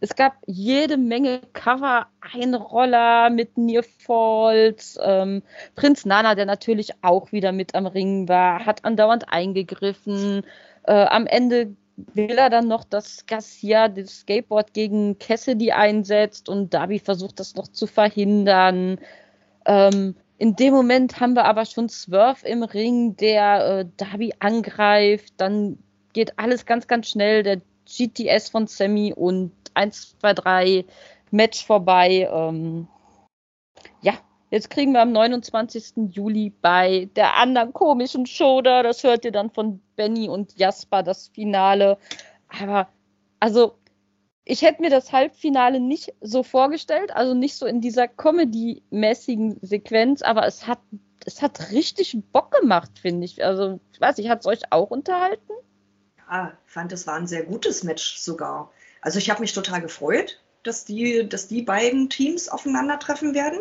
[0.01, 4.99] es gab jede Menge Cover-Einroller mit Nearfalls.
[5.03, 5.43] Ähm,
[5.77, 10.45] Prinz Nana, der natürlich auch wieder mit am Ring war, hat andauernd eingegriffen.
[10.85, 11.75] Äh, am Ende
[12.15, 17.55] will er dann noch, dass Garcia das Skateboard gegen Cassidy einsetzt und Darby versucht das
[17.55, 18.99] noch zu verhindern.
[19.67, 25.35] Ähm, in dem Moment haben wir aber schon Swerve im Ring, der äh, Darby angreift.
[25.37, 25.79] Dann
[26.13, 27.43] geht alles ganz, ganz schnell.
[27.43, 30.85] Der GTS von Sammy und 1, 2, 3
[31.33, 32.29] Match vorbei.
[32.33, 32.87] Ähm,
[34.51, 36.11] jetzt kriegen wir am 29.
[36.11, 41.03] Juli bei der anderen komischen Show da, das hört ihr dann von Benny und Jasper,
[41.03, 41.99] das Finale.
[42.49, 42.89] Aber,
[43.41, 43.75] also,
[44.45, 50.23] ich hätte mir das Halbfinale nicht so vorgestellt, also nicht so in dieser Comedy-mäßigen Sequenz,
[50.23, 50.81] aber es hat,
[51.27, 53.45] es hat richtig Bock gemacht, finde ich.
[53.45, 55.53] Also, ich weiß nicht, hat es euch auch unterhalten?
[56.31, 58.71] Ja, ich fand, es war ein sehr gutes Match sogar.
[59.01, 63.59] Also ich habe mich total gefreut, dass die, dass die beiden Teams aufeinandertreffen werden.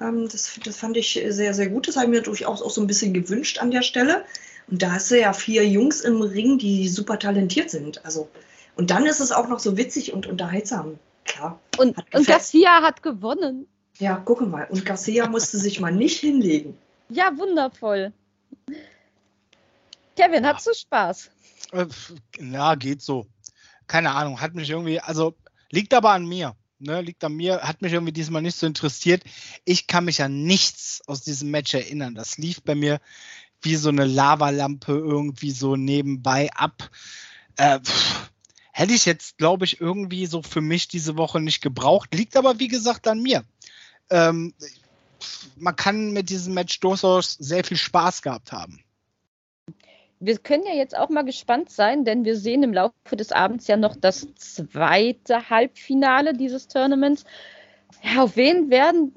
[0.00, 1.88] Ähm, das, das fand ich sehr, sehr gut.
[1.88, 4.24] Das habe ich mir durchaus auch so ein bisschen gewünscht an der Stelle.
[4.68, 8.04] Und da hast du ja vier Jungs im Ring, die super talentiert sind.
[8.04, 8.28] Also,
[8.76, 10.98] und dann ist es auch noch so witzig und unterhaltsam.
[11.24, 11.58] Klar.
[11.78, 13.66] Und, und Garcia hat gewonnen.
[13.98, 14.66] Ja, gucke mal.
[14.70, 16.76] Und Garcia musste sich mal nicht hinlegen.
[17.08, 18.12] Ja, wundervoll.
[20.16, 20.54] Kevin, ja.
[20.54, 21.30] hast du Spaß?
[21.72, 21.86] Äh,
[22.38, 23.26] na, geht so
[23.88, 25.34] keine Ahnung, hat mich irgendwie, also
[25.70, 26.54] liegt aber an mir.
[26.80, 29.24] Ne, liegt an mir, hat mich irgendwie diesmal nicht so interessiert.
[29.64, 32.14] Ich kann mich an nichts aus diesem Match erinnern.
[32.14, 33.00] Das lief bei mir
[33.62, 36.88] wie so eine Lavalampe irgendwie so nebenbei ab.
[37.56, 38.30] Äh, pff,
[38.70, 42.14] hätte ich jetzt, glaube ich, irgendwie so für mich diese Woche nicht gebraucht.
[42.14, 43.44] Liegt aber, wie gesagt, an mir.
[44.10, 44.54] Ähm,
[45.56, 48.84] man kann mit diesem Match durchaus sehr viel Spaß gehabt haben
[50.20, 53.66] wir können ja jetzt auch mal gespannt sein, denn wir sehen im Laufe des Abends
[53.68, 57.24] ja noch das zweite Halbfinale dieses Tournaments.
[58.02, 59.12] Ja, auf wen werden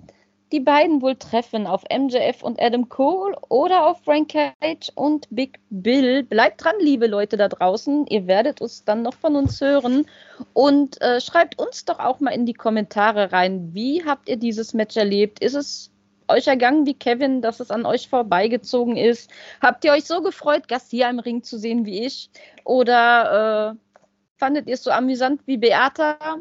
[0.52, 1.66] die beiden wohl treffen?
[1.66, 6.24] Auf MJF und Adam Cole oder auf Frank Cage und Big Bill?
[6.24, 8.06] Bleibt dran, liebe Leute da draußen.
[8.08, 10.06] Ihr werdet uns dann noch von uns hören.
[10.54, 14.74] Und äh, schreibt uns doch auch mal in die Kommentare rein, wie habt ihr dieses
[14.74, 15.40] Match erlebt?
[15.40, 15.91] Ist es
[16.32, 19.30] euch ergangen wie Kevin, dass es an euch vorbeigezogen ist?
[19.62, 22.30] Habt ihr euch so gefreut, Garcia im Ring zu sehen wie ich?
[22.64, 23.98] Oder äh,
[24.38, 26.38] fandet ihr es so amüsant wie Beata?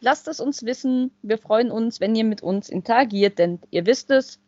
[0.00, 1.12] Lasst es uns wissen.
[1.22, 4.40] Wir freuen uns, wenn ihr mit uns interagiert, denn ihr wisst es,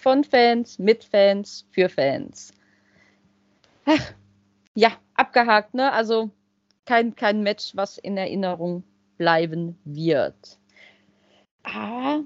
[0.00, 2.52] von Fans, mit Fans, für Fans.
[3.84, 4.12] Ach,
[4.74, 5.92] ja, abgehakt, ne?
[5.92, 6.30] Also
[6.86, 8.84] kein, kein Match, was in Erinnerung
[9.18, 10.58] bleiben wird.
[11.64, 12.20] Ah,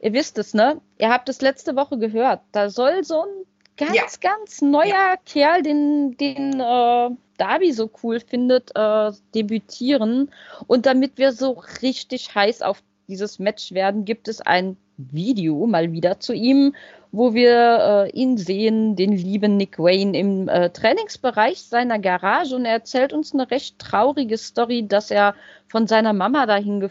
[0.00, 0.80] ihr wisst es, ne?
[0.98, 2.40] Ihr habt es letzte Woche gehört.
[2.52, 4.30] Da soll so ein ganz, ja.
[4.30, 5.16] ganz neuer ja.
[5.24, 10.30] Kerl, den, den äh, Darby so cool findet, äh, debütieren.
[10.66, 15.92] Und damit wir so richtig heiß auf dieses Match werden, gibt es ein Video mal
[15.92, 16.74] wieder zu ihm,
[17.12, 22.66] wo wir äh, ihn sehen, den lieben Nick Wayne im äh, Trainingsbereich seiner Garage und
[22.66, 25.34] er erzählt uns eine recht traurige Story, dass er
[25.68, 26.90] von seiner Mama dahin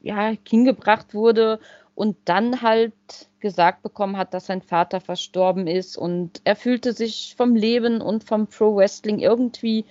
[0.00, 1.60] ja, hingebracht wurde
[2.00, 2.94] und dann halt
[3.40, 8.24] gesagt bekommen hat, dass sein Vater verstorben ist und er fühlte sich vom Leben und
[8.24, 9.84] vom Pro Wrestling irgendwie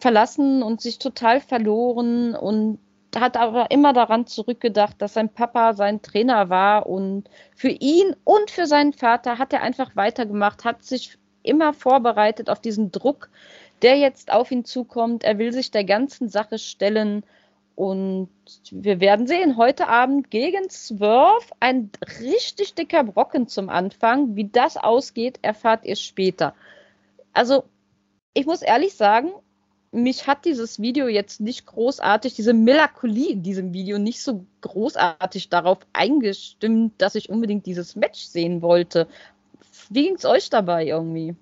[0.00, 2.78] verlassen und sich total verloren und
[3.14, 8.50] hat aber immer daran zurückgedacht, dass sein Papa sein Trainer war und für ihn und
[8.50, 13.28] für seinen Vater hat er einfach weitergemacht, hat sich immer vorbereitet auf diesen Druck,
[13.82, 15.22] der jetzt auf ihn zukommt.
[15.22, 17.24] Er will sich der ganzen Sache stellen
[17.80, 18.28] und
[18.72, 21.90] wir werden sehen, heute Abend gegen zwölf ein
[22.20, 24.36] richtig dicker Brocken zum Anfang.
[24.36, 26.54] Wie das ausgeht, erfahrt ihr später.
[27.32, 27.64] Also,
[28.34, 29.30] ich muss ehrlich sagen,
[29.92, 35.48] mich hat dieses Video jetzt nicht großartig, diese Melancholie in diesem Video nicht so großartig
[35.48, 39.08] darauf eingestimmt, dass ich unbedingt dieses Match sehen wollte.
[39.88, 41.34] Wie ging es euch dabei irgendwie?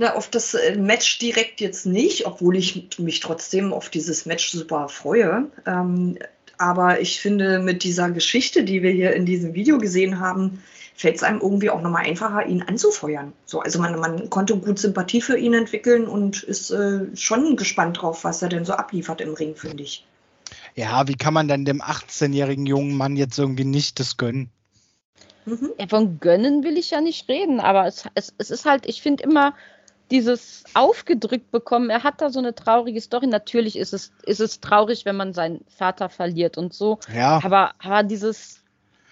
[0.00, 4.50] Na, auf das äh, Match direkt jetzt nicht, obwohl ich mich trotzdem auf dieses Match
[4.50, 5.50] super freue.
[5.66, 6.16] Ähm,
[6.56, 10.62] aber ich finde, mit dieser Geschichte, die wir hier in diesem Video gesehen haben,
[10.94, 13.34] fällt es einem irgendwie auch nochmal einfacher, ihn anzufeuern.
[13.44, 18.00] So, also man, man konnte gut Sympathie für ihn entwickeln und ist äh, schon gespannt
[18.00, 20.06] drauf, was er denn so abliefert im Ring, finde ich.
[20.76, 24.48] Ja, wie kann man dann dem 18-jährigen jungen Mann jetzt irgendwie nicht das gönnen?
[25.44, 25.72] Mhm.
[25.78, 29.02] Ja, von gönnen will ich ja nicht reden, aber es, es, es ist halt, ich
[29.02, 29.54] finde immer,
[30.10, 33.26] dieses aufgedrückt bekommen, er hat da so eine traurige Story.
[33.26, 36.98] Natürlich ist es, ist es traurig, wenn man seinen Vater verliert und so.
[37.14, 37.42] Ja.
[37.42, 38.62] Aber, aber dieses,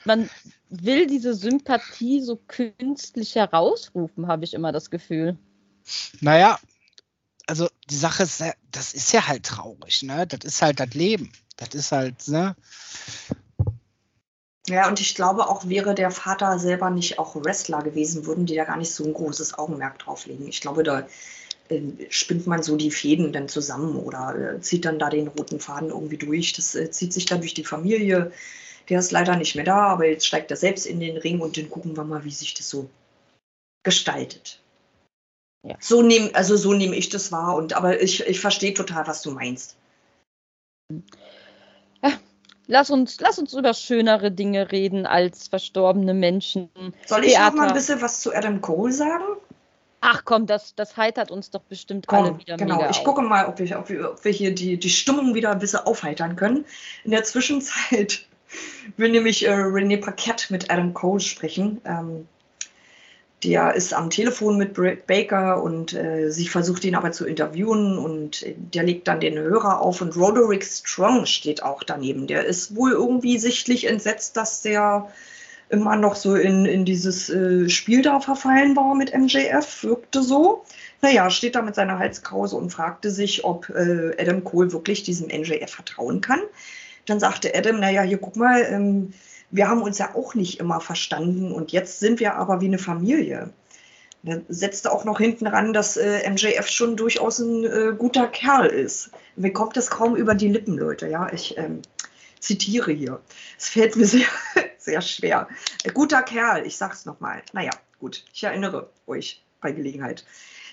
[0.05, 0.29] man
[0.69, 5.37] will diese Sympathie so künstlich herausrufen, habe ich immer das Gefühl.
[6.21, 6.59] Naja,
[7.47, 10.27] also die Sache ist, das ist ja halt traurig, ne?
[10.27, 11.33] Das ist halt das Leben.
[11.57, 12.55] Das ist halt, ne?
[14.69, 18.55] Ja, und ich glaube auch, wäre der Vater selber nicht auch Wrestler gewesen, würden die
[18.55, 20.49] da gar nicht so ein großes Augenmerk drauf legen.
[20.49, 21.09] Ich glaube, da
[21.69, 25.61] äh, spinnt man so die Fäden dann zusammen oder äh, zieht dann da den roten
[25.61, 26.53] Faden irgendwie durch.
[26.53, 28.33] Das äh, zieht sich dann durch die Familie.
[28.89, 31.57] Der ist leider nicht mehr da, aber jetzt steigt er selbst in den Ring und
[31.57, 32.89] dann gucken wir mal, wie sich das so
[33.85, 34.61] gestaltet.
[35.67, 35.77] Ja.
[35.81, 39.23] So nehm, also so nehme ich das wahr und aber ich, ich verstehe total, was
[39.23, 39.77] du meinst.
[42.71, 46.69] Lass uns, lass uns über schönere Dinge reden als verstorbene Menschen.
[47.07, 47.51] Soll ich Theater.
[47.51, 49.25] noch mal ein bisschen was zu Adam Cole sagen?
[50.03, 53.05] Ach komm, das, das heitert uns doch bestimmt komm, alle wieder Genau, ich auf.
[53.05, 55.81] gucke mal, ob wir, ob, wir, ob wir hier die, die Stimmung wieder ein bisschen
[55.81, 56.67] aufheitern können.
[57.05, 58.27] In der Zwischenzeit
[58.99, 61.81] will nämlich äh, René Paquette mit Adam Cole sprechen.
[61.87, 62.29] Ähm,
[63.45, 67.97] der ist am Telefon mit Britt Baker und äh, sie versucht ihn aber zu interviewen
[67.97, 72.27] und der legt dann den Hörer auf und Roderick Strong steht auch daneben.
[72.27, 75.09] Der ist wohl irgendwie sichtlich entsetzt, dass der
[75.69, 80.65] immer noch so in, in dieses äh, Spiel da verfallen war mit MJF, wirkte so.
[81.01, 85.29] Naja, steht da mit seiner Halskrause und fragte sich, ob äh, Adam Cole wirklich diesem
[85.29, 86.41] MJF vertrauen kann.
[87.07, 89.13] Dann sagte Adam, naja, hier guck mal, ähm,
[89.51, 92.79] wir haben uns ja auch nicht immer verstanden und jetzt sind wir aber wie eine
[92.79, 93.51] Familie.
[94.25, 98.67] Er setzte auch noch hinten ran, dass äh, MJF schon durchaus ein äh, guter Kerl
[98.67, 99.11] ist.
[99.37, 101.09] Mir kommt das kaum über die Lippen, Leute.
[101.09, 101.83] Ja, ich ähm,
[102.41, 103.21] zitiere hier.
[103.57, 104.27] Es fällt mir sehr,
[104.77, 105.49] sehr schwer.
[105.85, 107.43] Äh, guter Kerl, ich sag's nochmal.
[107.53, 110.25] Naja, gut, ich erinnere euch bei Gelegenheit.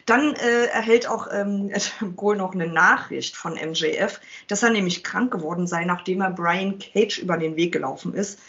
[0.06, 1.72] Dann äh, erhält auch ähm,
[2.16, 6.80] Cole noch eine Nachricht von MJF, dass er nämlich krank geworden sei, nachdem er Brian
[6.80, 8.40] Cage über den Weg gelaufen ist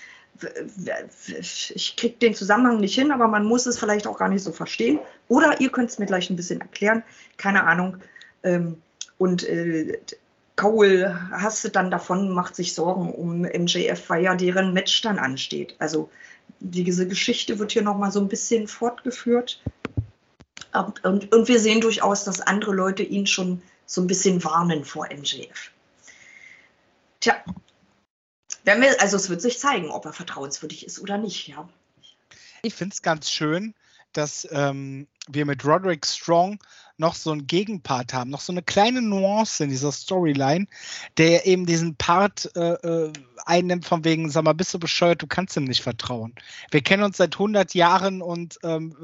[1.29, 4.53] ich kriege den Zusammenhang nicht hin, aber man muss es vielleicht auch gar nicht so
[4.53, 4.99] verstehen.
[5.29, 7.03] Oder ihr könnt es mir gleich ein bisschen erklären,
[7.37, 7.99] keine Ahnung.
[8.43, 8.83] Ähm,
[9.19, 9.99] und äh,
[10.57, 15.77] Cole hasset dann davon, macht sich Sorgen um MJF, weil ja deren Match dann ansteht.
[15.79, 16.11] Also
[16.61, 19.61] diese Geschichte wird hier nochmal so ein bisschen fortgeführt.
[21.03, 25.07] Und, und wir sehen durchaus, dass andere Leute ihn schon so ein bisschen warnen vor
[25.07, 25.71] MJF.
[27.21, 27.37] Tja,
[28.67, 31.69] wir, also es wird sich zeigen, ob er vertrauenswürdig ist oder nicht, ja.
[32.63, 33.75] Ich finde es ganz schön,
[34.13, 36.59] dass ähm, wir mit Roderick Strong
[36.97, 40.67] noch so einen Gegenpart haben, noch so eine kleine Nuance in dieser Storyline,
[41.19, 43.13] der eben diesen Part äh, äh
[43.45, 46.35] einnimmt von wegen, sag mal, bist du bescheuert, du kannst ihm nicht vertrauen.
[46.73, 48.97] Wir kennen uns seit 100 Jahren und ähm,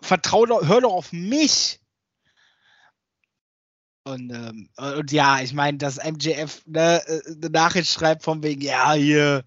[0.00, 1.79] vertrau doch, hör doch auf mich.
[4.04, 8.62] Und, ähm, und ja, ich meine, dass MJF ne, äh, eine Nachricht schreibt von wegen,
[8.62, 9.44] ja, hier,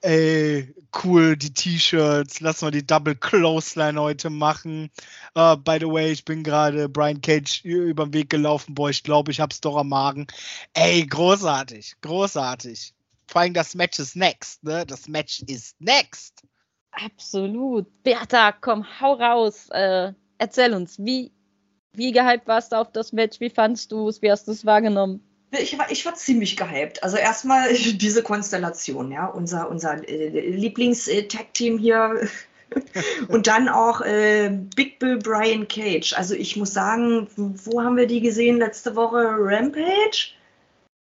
[0.00, 4.90] ey, cool, die T-Shirts, lass mal die Double Clothesline heute machen.
[5.36, 9.02] Uh, by the way, ich bin gerade Brian Cage über den Weg gelaufen, boah, ich
[9.02, 10.26] glaube, ich hab's doch am Magen.
[10.74, 12.94] Ey, großartig, großartig.
[13.26, 14.86] Vor allem das Match ist next, ne?
[14.86, 16.42] Das Match ist next.
[16.92, 17.86] Absolut.
[18.02, 19.68] Bertha, komm, hau raus.
[19.70, 21.30] Äh, erzähl uns, wie
[21.92, 23.40] wie gehypt warst du auf das Match?
[23.40, 24.22] Wie fandest du es?
[24.22, 25.22] Wie hast du es wahrgenommen?
[25.50, 27.02] Ich war, ich war ziemlich gehypt.
[27.02, 32.28] Also erstmal diese Konstellation, ja, unser, unser äh, Lieblings-Tag-Team hier.
[33.28, 36.12] und dann auch äh, Big Bill Brian Cage.
[36.12, 39.24] Also ich muss sagen, wo haben wir die gesehen letzte Woche?
[39.38, 40.32] Rampage?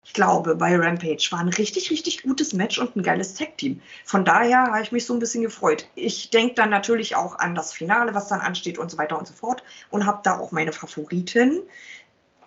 [0.03, 3.81] Ich glaube, bei Rampage war ein richtig, richtig gutes Match und ein geiles Tag-Team.
[4.05, 5.87] Von daher habe ich mich so ein bisschen gefreut.
[5.95, 9.29] Ich denke dann natürlich auch an das Finale, was dann ansteht und so weiter und
[9.29, 11.63] so fort und habe da auch meine Favoriten.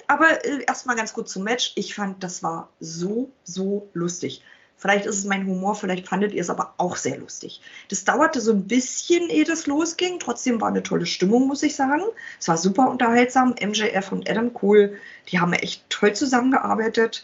[0.08, 1.74] Aber äh, erstmal ganz kurz zum Match.
[1.76, 4.44] Ich fand, das war so, so lustig.
[4.76, 7.62] Vielleicht ist es mein Humor, vielleicht fandet ihr es aber auch sehr lustig.
[7.88, 10.20] Das dauerte so ein bisschen, ehe das losging.
[10.20, 12.04] Trotzdem war eine tolle Stimmung, muss ich sagen.
[12.38, 13.56] Es war super unterhaltsam.
[13.62, 14.98] MJF und Adam Cole,
[15.30, 17.24] die haben echt toll zusammengearbeitet.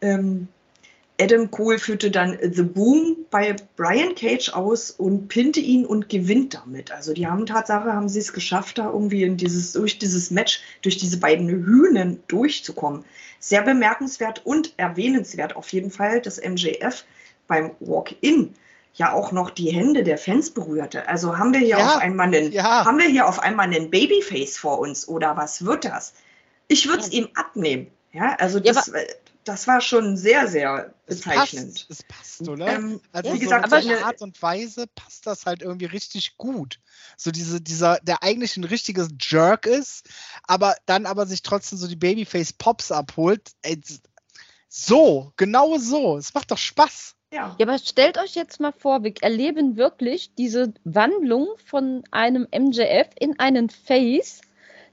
[0.00, 0.48] Ähm,
[1.20, 6.54] Adam Cole führte dann The Boom bei Brian Cage aus und pinte ihn und gewinnt
[6.54, 6.92] damit.
[6.92, 10.62] Also die haben Tatsache, haben sie es geschafft, da irgendwie in dieses, durch dieses Match,
[10.80, 13.04] durch diese beiden Hühnen durchzukommen.
[13.38, 17.04] Sehr bemerkenswert und erwähnenswert auf jeden Fall, dass MJF
[17.46, 18.54] beim Walk-In
[18.94, 21.06] ja auch noch die Hände der Fans berührte.
[21.06, 22.86] Also haben wir hier ja, auf einmal einen, ja.
[22.86, 26.14] haben wir hier auf einmal einen Babyface vor uns oder was wird das?
[26.66, 27.20] Ich würde es ja.
[27.20, 27.88] ihm abnehmen.
[28.12, 29.00] Ja, also das, ja,
[29.50, 31.86] das war schon sehr, sehr bezeichnend.
[31.88, 32.68] Es passt, es passt oder?
[32.68, 36.78] Ähm, also wie gesagt, so eine Art und Weise passt das halt irgendwie richtig gut.
[37.16, 40.08] So diese, dieser, der eigentlich ein richtiges Jerk ist,
[40.44, 43.50] aber dann aber sich trotzdem so die Babyface-Pops abholt.
[44.68, 46.16] So, genau so.
[46.16, 47.16] Es macht doch Spaß.
[47.32, 47.56] Ja.
[47.58, 53.08] ja, aber stellt euch jetzt mal vor, wir erleben wirklich diese Wandlung von einem MJF
[53.18, 54.42] in einen Face.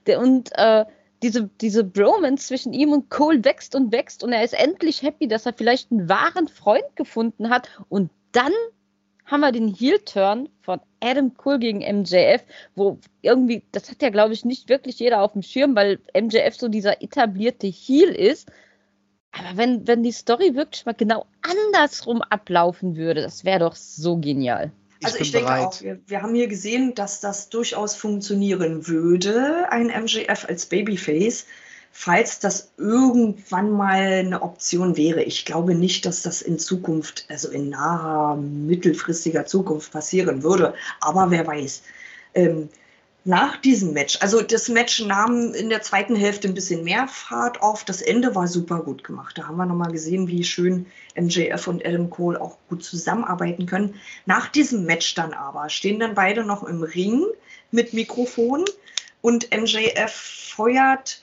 [0.08, 0.86] Der, und äh,
[1.24, 5.28] diese, diese Bromance zwischen ihm und Cole wächst und wächst und er ist endlich happy,
[5.28, 7.70] dass er vielleicht einen wahren Freund gefunden hat.
[7.90, 8.52] Und dann
[9.26, 12.44] haben wir den Heel-Turn von Adam Cole gegen MJF,
[12.76, 16.56] wo irgendwie, das hat ja, glaube ich, nicht wirklich jeder auf dem Schirm, weil MJF
[16.56, 18.50] so dieser etablierte Heel ist.
[19.32, 24.18] Aber wenn, wenn die Story wirklich mal genau andersrum ablaufen würde, das wäre doch so
[24.18, 24.72] genial.
[25.04, 25.66] Also ich, denke bereit.
[25.66, 31.46] auch, wir, wir, haben hier gesehen, dass das durchaus funktionieren würde, ein MGF als Babyface,
[31.92, 35.24] falls das irgendwann mal eine Option wäre.
[35.24, 41.32] Ich glaube nicht, dass das in Zukunft, also in naher, mittelfristiger Zukunft passieren würde, aber
[41.32, 41.84] wer weiß.
[42.34, 42.70] Ähm,
[43.28, 47.62] nach diesem Match, also das Match nahm in der zweiten Hälfte ein bisschen mehr Fahrt
[47.62, 47.84] auf.
[47.84, 49.38] Das Ende war super gut gemacht.
[49.38, 50.86] Da haben wir nochmal gesehen, wie schön
[51.16, 53.96] MJF und Adam Cole auch gut zusammenarbeiten können.
[54.26, 57.26] Nach diesem Match dann aber stehen dann beide noch im Ring
[57.70, 58.64] mit Mikrofon
[59.22, 61.22] und MJF feuert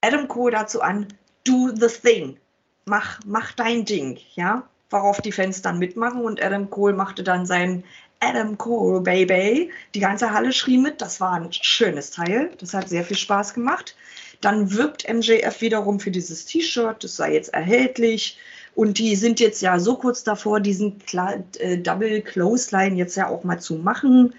[0.00, 1.06] Adam Cole dazu an,
[1.44, 2.36] do the thing.
[2.84, 4.68] Mach, mach dein Ding, ja?
[4.90, 7.84] Worauf die Fans dann mitmachen und Adam Cole machte dann sein
[8.20, 9.70] Adam Cole, Baby.
[9.94, 11.00] Die ganze Halle schrie mit.
[11.00, 12.50] Das war ein schönes Teil.
[12.58, 13.96] Das hat sehr viel Spaß gemacht.
[14.40, 17.02] Dann wirbt MJF wiederum für dieses T-Shirt.
[17.02, 18.38] Das sei jetzt erhältlich.
[18.74, 23.28] Und die sind jetzt ja so kurz davor, diesen Kla äh, Double Clothesline jetzt ja
[23.28, 24.34] auch mal zu machen.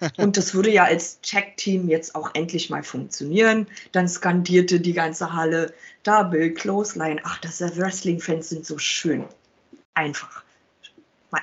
[0.18, 3.66] Und das würde ja als Check-Team jetzt auch endlich mal funktionieren.
[3.92, 7.20] Dann skandierte die ganze Halle Double Clothesline.
[7.24, 9.24] Ach, das Wrestling-Fans sind so schön.
[9.94, 10.44] Einfach.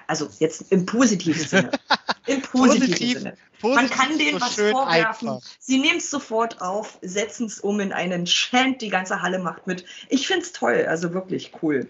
[0.07, 1.71] Also jetzt im positiven Sinne.
[2.27, 3.37] Im positiven Positiv, Sinne.
[3.61, 5.29] Man kann denen so was vorwerfen.
[5.29, 5.47] Einfach.
[5.59, 9.67] Sie nehmen es sofort auf, setzen es um in einen Chant, die ganze Halle macht
[9.67, 9.85] mit.
[10.09, 11.87] Ich finde es toll, also wirklich cool.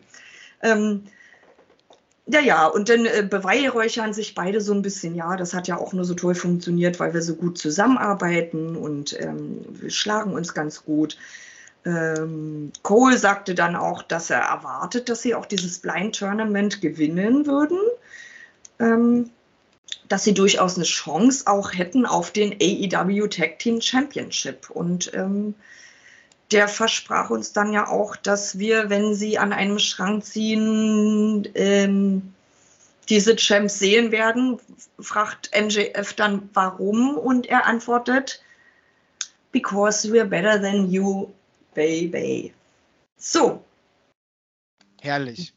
[0.62, 1.06] Ähm,
[2.28, 5.16] ja, ja, und dann äh, beweihräuchern sich beide so ein bisschen.
[5.16, 9.20] Ja, das hat ja auch nur so toll funktioniert, weil wir so gut zusammenarbeiten und
[9.20, 11.18] ähm, wir schlagen uns ganz gut.
[11.86, 17.46] Ähm, Cole sagte dann auch, dass er erwartet, dass sie auch dieses Blind Tournament gewinnen
[17.46, 17.80] würden.
[18.80, 19.30] Ähm,
[20.08, 24.70] dass sie durchaus eine Chance auch hätten auf den AEW Tag Team Championship.
[24.70, 25.56] Und ähm,
[26.52, 32.34] der versprach uns dann ja auch, dass wir, wenn sie an einem Schrank ziehen, ähm,
[33.10, 34.60] diese Champs sehen werden.
[35.00, 38.42] Fragt MJF dann warum und er antwortet,
[39.52, 41.30] because we're better than you
[41.76, 42.54] Baby.
[43.18, 43.64] So.
[45.02, 45.54] Herrlich.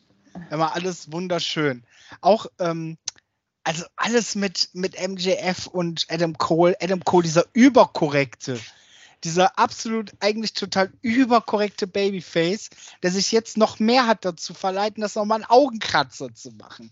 [0.50, 1.83] Immer alles wunderschön.
[2.20, 2.98] Auch, ähm,
[3.64, 6.76] also alles mit, mit MJF und Adam Cole.
[6.81, 8.61] Adam Cole, dieser überkorrekte,
[9.24, 12.70] dieser absolut eigentlich total überkorrekte Babyface,
[13.02, 16.90] der sich jetzt noch mehr hat dazu verleiten, das nochmal einen Augenkratzer zu machen.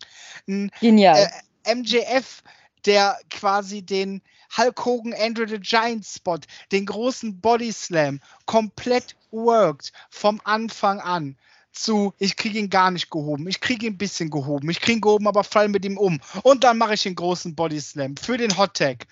[0.49, 1.31] Ein, Genial.
[1.65, 2.43] Äh, MJF,
[2.87, 4.23] der quasi den,
[4.57, 6.39] Hulk Hogan Andrew the Giant Spot,
[6.73, 11.37] den großen Body Slam, komplett worked vom Anfang an
[11.73, 14.99] zu, ich kriege ihn gar nicht gehoben, ich kriege ihn ein bisschen gehoben, ich kriege
[14.99, 16.21] ihn gehoben, aber fall mit ihm um.
[16.43, 19.07] Und dann mache ich den großen Body Slam für den Hot Tag.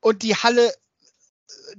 [0.00, 0.74] Und die Halle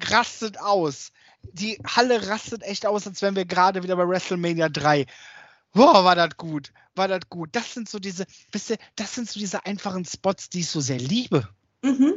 [0.09, 1.11] rastet aus.
[1.41, 5.05] Die Halle rastet echt aus, als wären wir gerade wieder bei WrestleMania 3.
[5.73, 7.49] Boah, war das gut, war das gut.
[7.53, 10.81] Das sind so diese, wisst ihr, das sind so diese einfachen Spots, die ich so
[10.81, 11.47] sehr liebe.
[11.81, 12.13] Mhm.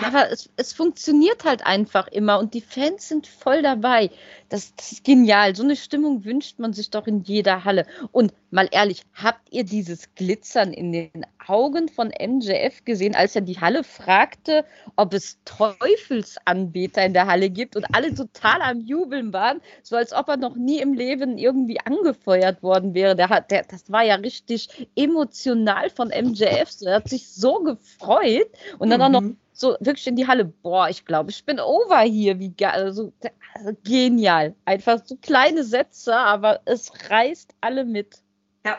[0.00, 4.10] Ja, aber es, es funktioniert halt einfach immer und die Fans sind voll dabei.
[4.48, 5.54] Das, das ist genial.
[5.54, 7.86] So eine Stimmung wünscht man sich doch in jeder Halle.
[8.12, 13.42] Und mal ehrlich, habt ihr dieses Glitzern in den Augen von MJF gesehen, als er
[13.42, 14.64] die Halle fragte,
[14.96, 20.12] ob es Teufelsanbeter in der Halle gibt und alle total am Jubeln waren, so als
[20.12, 23.16] ob er noch nie im Leben irgendwie angefeuert worden wäre.
[23.16, 26.70] Der hat, der, das war ja richtig emotional von MJF.
[26.82, 29.04] Er hat sich so gefreut und dann mhm.
[29.04, 32.38] auch noch mhm so wirklich in die Halle, boah, ich glaube, ich bin over hier,
[32.38, 33.12] wie geil, also,
[33.54, 34.54] also, genial.
[34.64, 38.22] Einfach so kleine Sätze, aber es reißt alle mit.
[38.64, 38.78] Ja,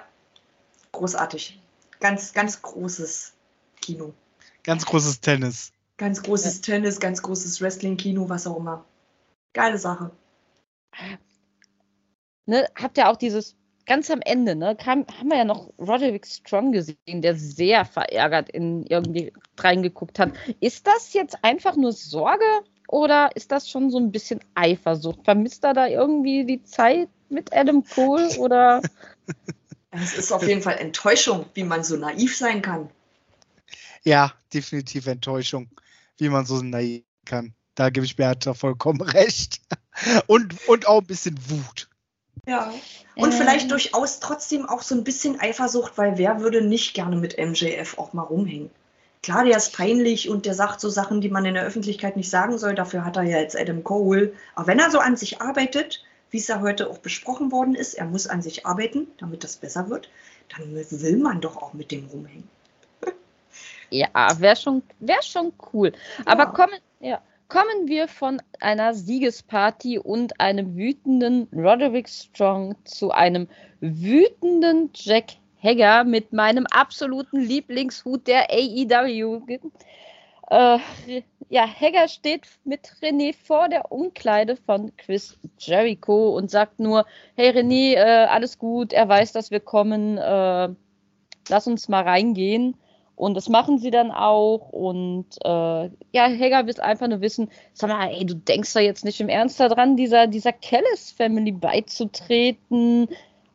[0.94, 1.62] großartig.
[2.00, 3.34] Ganz, ganz großes
[3.82, 4.14] Kino.
[4.64, 5.74] Ganz großes Tennis.
[5.98, 6.62] Ganz großes ja.
[6.74, 8.86] Tennis, ganz großes Wrestling-Kino, was auch immer.
[9.52, 10.12] Geile Sache.
[12.46, 13.58] Ne, habt ihr auch dieses
[13.90, 18.50] ganz am Ende, ne, kam, haben wir ja noch Roderick Strong gesehen, der sehr verärgert
[18.50, 20.32] in irgendwie reingeguckt hat.
[20.62, 22.46] Ist das jetzt einfach nur Sorge
[22.88, 25.26] oder ist das schon so ein bisschen Eifersucht?
[25.26, 28.82] Vermisst er da irgendwie die Zeit mit Adam Cole oder?
[29.90, 32.90] Es ist auf jeden Fall Enttäuschung, wie man so naiv sein kann.
[34.04, 35.68] Ja, definitiv Enttäuschung,
[36.18, 37.56] wie man so naiv kann.
[37.74, 39.62] Da gebe ich Bertha vollkommen recht.
[40.28, 41.89] Und, und auch ein bisschen Wut.
[42.48, 42.74] Ja.
[43.16, 43.38] Und ähm.
[43.38, 47.98] vielleicht durchaus trotzdem auch so ein bisschen Eifersucht, weil wer würde nicht gerne mit MJF
[47.98, 48.70] auch mal rumhängen?
[49.22, 52.30] Klar, der ist peinlich und der sagt so Sachen, die man in der Öffentlichkeit nicht
[52.30, 52.74] sagen soll.
[52.74, 54.34] Dafür hat er ja jetzt Adam Cole.
[54.56, 57.96] Aber wenn er so an sich arbeitet, wie es ja heute auch besprochen worden ist,
[57.96, 60.10] er muss an sich arbeiten, damit das besser wird,
[60.56, 62.48] dann will man doch auch mit dem rumhängen.
[63.92, 64.08] Ja,
[64.40, 65.92] wäre schon, wär schon cool.
[66.26, 66.50] Aber ja.
[66.52, 73.48] kommen, ja, kommen wir von einer Siegesparty und einem wütenden Roderick Strong zu einem
[73.82, 75.32] wütenden Jack
[75.62, 79.42] Hager mit meinem absoluten Lieblingshut der AEW.
[80.52, 80.78] Äh,
[81.50, 87.50] ja, Hager steht mit René vor der Umkleide von Chris Jericho und sagt nur, hey
[87.50, 90.70] René, äh, alles gut, er weiß, dass wir kommen, äh,
[91.50, 92.76] lass uns mal reingehen.
[93.20, 94.70] Und das machen sie dann auch.
[94.70, 99.04] Und äh, ja, Hager will einfach nur wissen, sag mal, ey, du denkst da jetzt
[99.04, 103.10] nicht im Ernst daran, dieser, dieser Kellis Family beizutreten.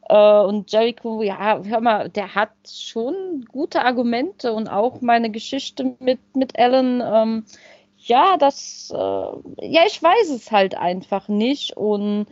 [0.07, 5.97] Äh, und Jericho, ja, hör mal, der hat schon gute Argumente und auch meine Geschichte
[5.99, 7.01] mit, mit Alan.
[7.03, 7.45] Ähm,
[7.97, 11.75] ja, das, äh, ja, ich weiß es halt einfach nicht.
[11.75, 12.27] Und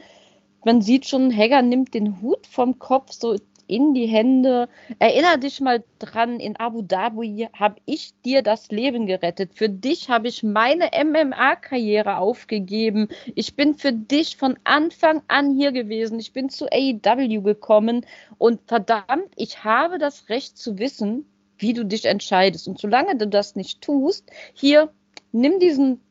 [0.67, 3.37] man sieht schon, Hager nimmt den Hut vom Kopf, so
[3.73, 4.69] in die Hände.
[4.99, 9.55] Erinner dich mal dran, in Abu Dhabi habe ich dir das Leben gerettet.
[9.55, 13.09] Für dich habe ich meine MMA-Karriere aufgegeben.
[13.35, 16.21] Ich bin für dich von Anfang an hier gewesen.
[16.21, 18.05] Ich bin zu AEW gekommen
[18.37, 21.25] und verdammt, ich habe das Recht zu wissen,
[21.57, 22.69] wie du dich entscheidest.
[22.69, 24.93] Und solange du das nicht tust, hier,
[25.33, 26.03] nimm diesen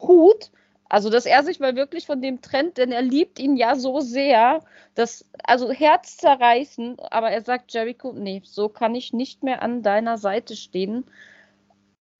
[0.00, 0.50] Hut
[0.94, 3.98] also, dass er sich mal wirklich von dem trennt, denn er liebt ihn ja so
[3.98, 4.62] sehr,
[4.94, 9.82] dass, also Herz zerreißen, aber er sagt Jericho, nee, so kann ich nicht mehr an
[9.82, 11.04] deiner Seite stehen.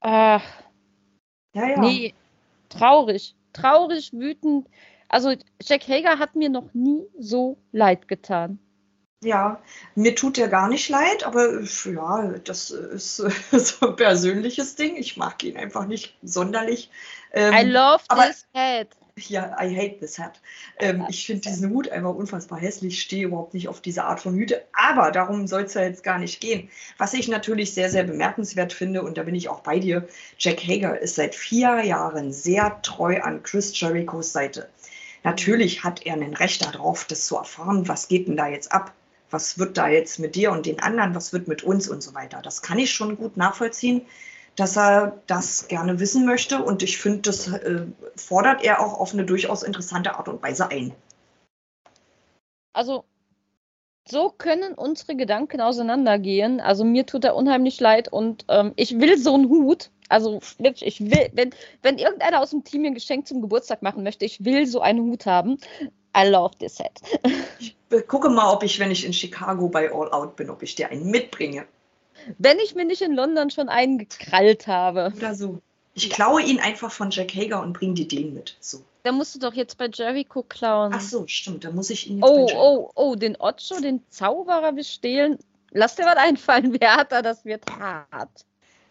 [0.01, 0.43] Ach,
[1.55, 1.79] ja, ja.
[1.79, 2.15] Nee,
[2.69, 4.67] traurig, traurig, wütend.
[5.09, 8.59] Also, Jack Hager hat mir noch nie so leid getan.
[9.25, 9.63] Ja,
[9.95, 13.17] mir tut er gar nicht leid, aber ja, das ist
[13.53, 14.97] so ein persönliches Ding.
[14.97, 16.91] Ich mag ihn einfach nicht sonderlich.
[17.33, 18.89] Ähm, I love aber, this hat.
[19.17, 20.41] Ja, I hate this hat.
[20.79, 24.35] Ähm, ich finde diesen Hut einfach unfassbar hässlich, stehe überhaupt nicht auf diese Art von
[24.35, 26.69] Hüte, aber darum soll es ja jetzt gar nicht gehen.
[26.99, 30.07] Was ich natürlich sehr, sehr bemerkenswert finde, und da bin ich auch bei dir,
[30.39, 34.69] Jack Hager ist seit vier Jahren sehr treu an Chris Jerichos Seite.
[35.23, 38.93] Natürlich hat er ein Recht darauf, das zu erfahren, was geht denn da jetzt ab
[39.35, 42.15] was wird da jetzt mit dir und den anderen, was wird mit uns und so
[42.15, 42.41] weiter.
[42.41, 44.07] Das kann ich schon gut nachvollziehen,
[44.55, 49.13] dass er das gerne wissen möchte und ich finde, das äh, fordert er auch auf
[49.13, 50.95] eine durchaus interessante Art und Weise ein.
[52.73, 53.05] Also
[54.09, 56.61] so können unsere Gedanken auseinandergehen.
[56.61, 59.91] Also mir tut er unheimlich leid und ähm, ich will so einen Hut.
[60.09, 61.51] Also wirklich, ich will, wenn,
[61.83, 64.81] wenn irgendeiner aus dem Team mir ein Geschenk zum Geburtstag machen möchte, ich will so
[64.81, 65.59] einen Hut haben.
[66.17, 67.01] I love this set.
[67.59, 70.75] ich gucke mal, ob ich, wenn ich in Chicago bei All Out bin, ob ich
[70.75, 71.67] dir einen mitbringe.
[72.39, 75.13] Wenn ich mir nicht in London schon einen gekrallt habe.
[75.17, 75.61] Oder so.
[75.95, 78.57] Ich klaue ihn einfach von Jack Hager und bringe dir den mit.
[78.61, 78.83] So.
[79.05, 80.93] Da musst du doch jetzt bei Jericho klauen.
[80.95, 81.65] Ach so, stimmt.
[81.65, 85.39] Da muss ich ihn jetzt Oh, oh, oh, den Ocho, den Zauberer bestehlen.
[85.71, 86.77] Lass dir was einfallen.
[86.81, 88.45] Da das wird hart.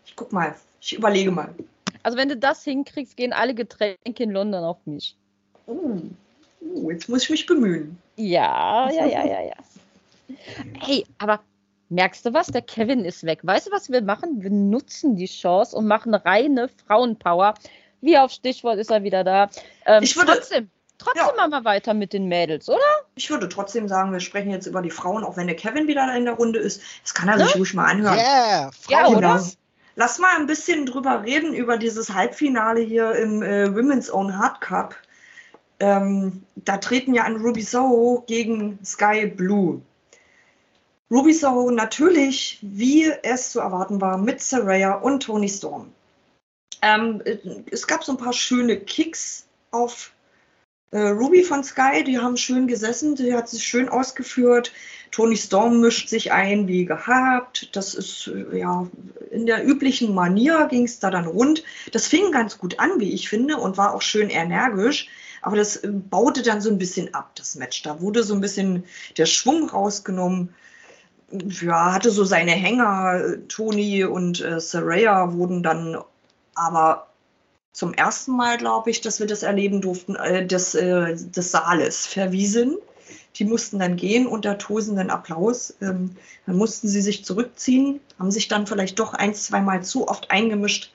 [0.06, 0.56] Ich guck mal.
[0.80, 1.54] Ich überlege mal.
[2.04, 5.16] Also wenn du das hinkriegst, gehen alle Getränke in London auf mich.
[5.66, 6.02] Oh.
[6.62, 7.98] Uh, jetzt muss ich mich bemühen.
[8.16, 9.56] Ja, ja, ja, ja, ja.
[10.80, 11.42] Hey, aber
[11.94, 12.48] merkst du was?
[12.48, 13.40] Der Kevin ist weg.
[13.44, 14.42] Weißt du, was wir machen?
[14.44, 17.54] Wir nutzen die Chance und machen reine Frauenpower.
[18.02, 19.50] Wie auf Stichwort ist er wieder da.
[19.86, 21.34] Ähm, Ich würde- trotzdem, trotzdem Ja.
[21.38, 22.80] machen wir weiter mit den Mädels, oder?
[23.16, 26.14] Ich würde trotzdem sagen, wir sprechen jetzt über die Frauen, auch wenn der Kevin wieder
[26.16, 26.82] in der Runde ist.
[27.04, 28.16] Das kann er sich ruhig mal anhören.
[28.18, 29.16] Yeah, Ja, Frauen.
[29.16, 29.44] oder?
[29.96, 34.60] Lass mal ein bisschen drüber reden, über dieses Halbfinale hier im äh, Women's Own Hard
[34.60, 34.96] Cup.
[35.80, 39.82] Ähm, da treten ja an Ruby Soho gegen Sky Blue.
[41.12, 45.92] Ruby Soho natürlich, wie es zu erwarten war, mit Saraya und Tony Storm.
[46.82, 47.38] Ähm, äh,
[47.72, 50.14] es gab so ein paar schöne Kicks auf
[50.92, 54.72] äh, Ruby von Sky, die haben schön gesessen, die hat sich schön ausgeführt.
[55.10, 57.76] Tony Storm mischt sich ein wie gehabt.
[57.76, 58.88] Das ist äh, ja
[59.32, 61.64] in der üblichen Manier ging es da dann rund.
[61.92, 65.08] Das fing ganz gut an, wie ich finde, und war auch schön energisch.
[65.42, 67.82] Aber das äh, baute dann so ein bisschen ab, das Match.
[67.82, 68.84] Da wurde so ein bisschen
[69.18, 70.54] der Schwung rausgenommen.
[71.62, 73.38] Ja, hatte so seine Hänger.
[73.48, 75.98] Tony und äh, Saraya wurden dann
[76.54, 77.08] aber
[77.72, 82.06] zum ersten Mal, glaube ich, dass wir das erleben durften, äh, des, äh, des Saales
[82.06, 82.78] verwiesen.
[83.36, 85.74] Die mussten dann gehen unter tosenden Applaus.
[85.82, 86.16] Ähm,
[86.46, 90.92] dann mussten sie sich zurückziehen, haben sich dann vielleicht doch ein, zweimal zu oft eingemischt,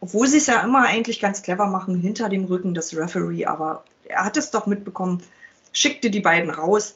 [0.00, 3.46] obwohl sie es ja immer eigentlich ganz clever machen, hinter dem Rücken des Referee.
[3.46, 5.22] Aber er hat es doch mitbekommen,
[5.72, 6.92] schickte die beiden raus.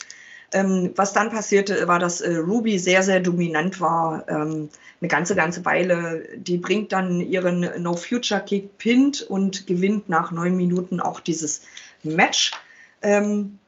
[0.52, 4.28] Ähm, was dann passierte, war, dass äh, Ruby sehr, sehr dominant war.
[4.28, 4.68] Ähm,
[5.00, 6.28] eine ganze, ganze Weile.
[6.36, 11.62] Die bringt dann ihren No Future Kick, pinnt und gewinnt nach neun Minuten auch dieses
[12.02, 12.52] Match.
[13.02, 13.58] Ähm,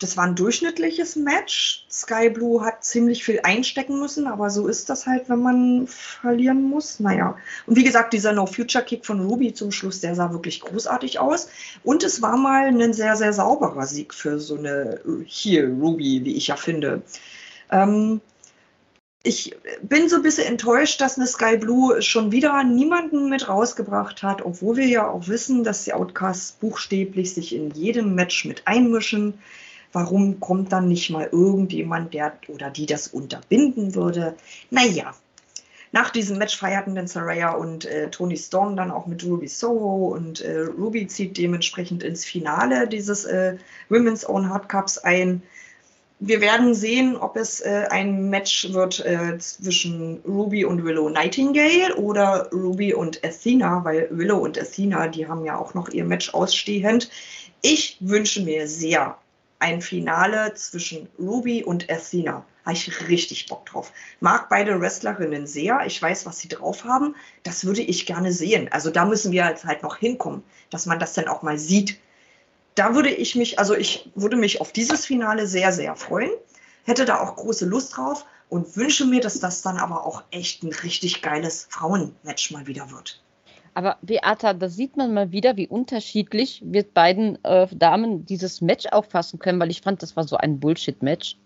[0.00, 1.86] das war ein durchschnittliches Match.
[1.90, 6.62] Sky Blue hat ziemlich viel einstecken müssen, aber so ist das halt, wenn man verlieren
[6.62, 7.00] muss.
[7.00, 7.36] Naja.
[7.66, 11.20] Und wie gesagt, dieser No Future Kick von Ruby zum Schluss, der sah wirklich großartig
[11.20, 11.48] aus.
[11.84, 16.36] Und es war mal ein sehr, sehr sauberer Sieg für so eine hier Ruby, wie
[16.36, 17.02] ich ja finde.
[17.70, 18.20] Ähm,
[19.26, 24.22] ich bin so ein bisschen enttäuscht, dass eine Sky Blue schon wieder niemanden mit rausgebracht
[24.22, 28.62] hat, obwohl wir ja auch wissen, dass die Outcasts buchstäblich sich in jedem Match mit
[28.66, 29.34] einmischen.
[29.94, 34.34] Warum kommt dann nicht mal irgendjemand, der oder die das unterbinden würde?
[34.70, 35.14] Naja,
[35.92, 40.08] nach diesem Match feierten dann Saraya und äh, Tony Storm dann auch mit Ruby Soho
[40.08, 43.56] und äh, Ruby zieht dementsprechend ins Finale dieses äh,
[43.88, 45.42] Women's Own Hard Cups ein.
[46.18, 51.94] Wir werden sehen, ob es äh, ein Match wird äh, zwischen Ruby und Willow Nightingale
[51.94, 56.34] oder Ruby und Athena, weil Willow und Athena, die haben ja auch noch ihr Match
[56.34, 57.08] ausstehend.
[57.62, 59.16] Ich wünsche mir sehr
[59.64, 62.44] ein Finale zwischen Ruby und Athena.
[62.66, 63.92] Habe ich richtig Bock drauf.
[64.20, 65.80] Mag beide Wrestlerinnen sehr.
[65.86, 67.14] Ich weiß, was sie drauf haben.
[67.44, 68.70] Das würde ich gerne sehen.
[68.70, 71.98] Also da müssen wir jetzt halt noch hinkommen, dass man das dann auch mal sieht.
[72.74, 76.32] Da würde ich mich, also ich würde mich auf dieses Finale sehr, sehr freuen.
[76.84, 80.62] Hätte da auch große Lust drauf und wünsche mir, dass das dann aber auch echt
[80.62, 83.23] ein richtig geiles Frauenmatch mal wieder wird.
[83.74, 88.86] Aber Beata, da sieht man mal wieder, wie unterschiedlich wir beiden äh, Damen dieses Match
[88.86, 91.36] auffassen können, weil ich fand, das war so ein Bullshit-Match.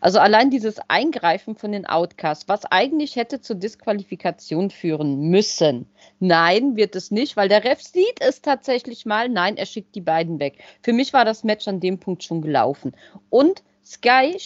[0.00, 5.86] Also allein dieses Eingreifen von den Outcasts, was eigentlich hätte zur Disqualifikation führen müssen.
[6.20, 9.28] Nein, wird es nicht, weil der Ref sieht es tatsächlich mal.
[9.28, 10.58] Nein, er schickt die beiden weg.
[10.82, 12.92] Für mich war das Match an dem Punkt schon gelaufen.
[13.30, 14.36] Und Sky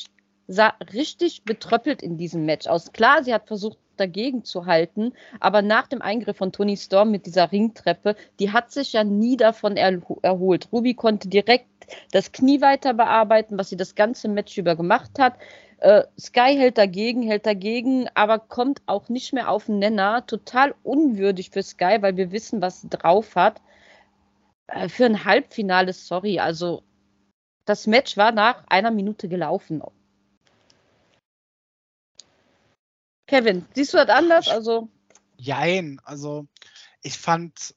[0.49, 2.93] sah richtig betröppelt in diesem Match aus.
[2.93, 7.27] Klar, sie hat versucht, dagegen zu halten, aber nach dem Eingriff von Tony Storm mit
[7.27, 10.69] dieser Ringtreppe, die hat sich ja nie davon erho erholt.
[10.73, 11.67] Ruby konnte direkt
[12.13, 15.35] das Knie weiter bearbeiten, was sie das ganze Match über gemacht hat.
[15.79, 20.27] Äh, Sky hält dagegen, hält dagegen, aber kommt auch nicht mehr auf den Nenner.
[20.27, 23.61] Total unwürdig für Sky, weil wir wissen, was sie drauf hat.
[24.69, 26.83] Äh, für ein Halbfinale, sorry, also
[27.65, 29.83] das Match war nach einer Minute gelaufen.
[33.29, 34.49] Kevin, siehst du das anders?
[34.49, 34.89] Also,
[35.37, 36.47] Jein, also
[37.03, 37.74] ich fand,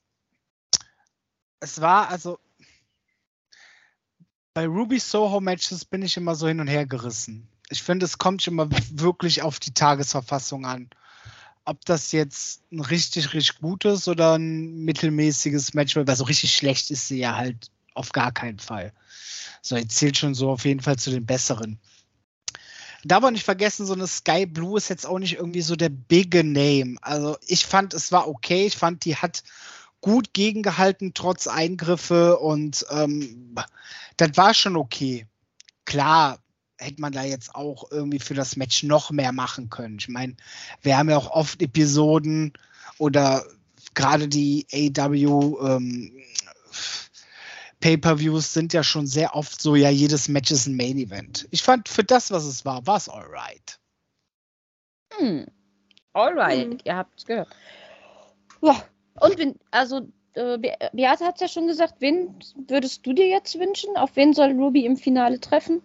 [1.60, 2.39] es war also
[4.54, 7.47] bei Ruby Soho Matches bin ich immer so hin und her gerissen.
[7.70, 10.89] Ich finde, es kommt immer wirklich auf die Tagesverfassung an.
[11.64, 16.56] Ob das jetzt ein richtig, richtig gutes oder ein mittelmäßiges Match wird, weil so richtig
[16.56, 18.93] schlecht ist sie ja halt auf gar keinen Fall.
[19.62, 21.80] So, jetzt zählt schon so auf jeden Fall zu den besseren.
[23.04, 25.89] Darf man nicht vergessen, so eine Sky Blue ist jetzt auch nicht irgendwie so der
[25.89, 26.97] bigge Name.
[27.02, 28.68] Also ich fand, es war okay.
[28.68, 29.43] Ich fand, die hat
[30.02, 33.56] gut gegengehalten, trotz Eingriffe und ähm,
[34.18, 35.28] das war schon okay.
[35.86, 36.39] Klar,
[36.78, 39.97] hätte man da jetzt auch irgendwie für das Match noch mehr machen können.
[39.99, 40.36] Ich meine,
[40.82, 42.54] wir haben ja auch oft Episoden
[42.97, 43.45] oder
[43.93, 46.12] gerade die AW ähm,
[47.82, 51.48] Pay-per-Views sind ja schon sehr oft so, ja, jedes Match ist ein Main-Event.
[51.52, 53.80] Ich fand, für das, was es war, war es alright.
[55.18, 55.46] Hm.
[56.14, 56.78] Alright, Mhm.
[56.84, 57.50] ihr habt es gehört.
[58.62, 58.84] Ja,
[59.20, 62.36] und wenn, also, äh, Be Beate hat es ja schon gesagt, wen
[62.68, 63.98] würdest du dir jetzt wünschen?
[63.98, 65.82] Auf wen soll Ruby im Finale treffen?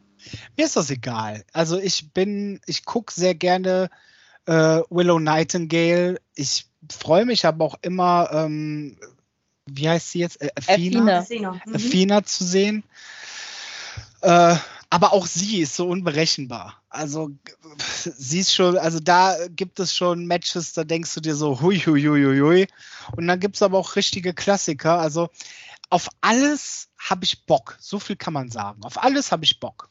[0.57, 1.45] Mir ist das egal.
[1.53, 3.91] Also ich bin, ich gucke sehr gerne
[4.47, 6.21] äh, Willow Nightingale.
[6.35, 8.99] Ich freue mich aber auch immer, ähm,
[9.67, 10.41] wie heißt sie jetzt?
[10.41, 11.19] Äh, Athena.
[11.19, 11.61] Athena.
[11.65, 11.75] Mhm.
[11.75, 12.85] Athena zu sehen.
[14.23, 14.57] Äh,
[14.89, 16.81] aber auch sie ist so unberechenbar.
[16.89, 17.31] Also
[17.77, 21.79] sie ist schon, also da gibt es schon Matches, da denkst du dir so, hui,
[21.79, 22.67] hui, hui, hui, hui.
[23.17, 24.99] Und dann gibt es aber auch richtige Klassiker.
[24.99, 25.29] Also
[25.91, 27.77] auf alles habe ich Bock.
[27.81, 28.85] So viel kann man sagen.
[28.85, 29.89] Auf alles habe ich Bock.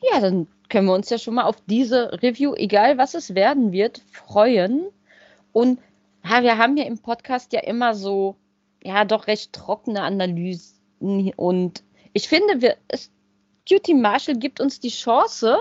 [0.00, 3.72] Ja, dann können wir uns ja schon mal auf diese Review, egal was es werden
[3.72, 4.86] wird, freuen.
[5.52, 5.80] Und
[6.24, 8.36] ja, wir haben ja im Podcast ja immer so,
[8.82, 11.32] ja, doch recht trockene Analysen.
[11.36, 13.10] Und ich finde, wir, es,
[13.68, 15.58] Cutie Marshall gibt uns die Chance,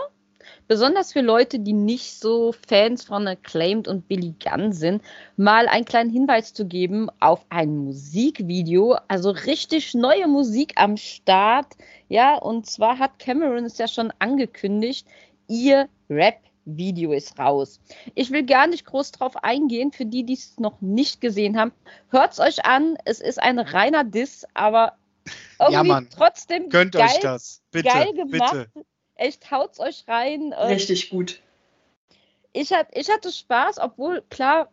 [0.68, 5.04] besonders für Leute, die nicht so Fans von Acclaimed und Billy Gunn sind,
[5.38, 8.98] mal einen kleinen Hinweis zu geben auf ein Musikvideo.
[9.08, 11.74] Also richtig neue Musik am Start.
[12.10, 15.08] Ja, und zwar hat Cameron es ja schon angekündigt,
[15.48, 15.88] ihr
[16.66, 17.80] Rap-Video ist raus.
[18.16, 21.72] Ich will gar nicht groß drauf eingehen, für die, die es noch nicht gesehen haben.
[22.10, 24.94] Hört's euch an, es ist ein reiner Diss, aber
[25.60, 26.10] irgendwie Mann.
[26.16, 27.62] trotzdem Gönnt geil, euch das.
[27.72, 28.70] Bitte, geil gemacht.
[28.74, 28.86] bitte.
[29.16, 30.54] Echt, haut's euch rein.
[30.54, 31.42] Richtig gut.
[32.54, 34.72] ich, hat, ich hatte Spaß, obwohl, klar,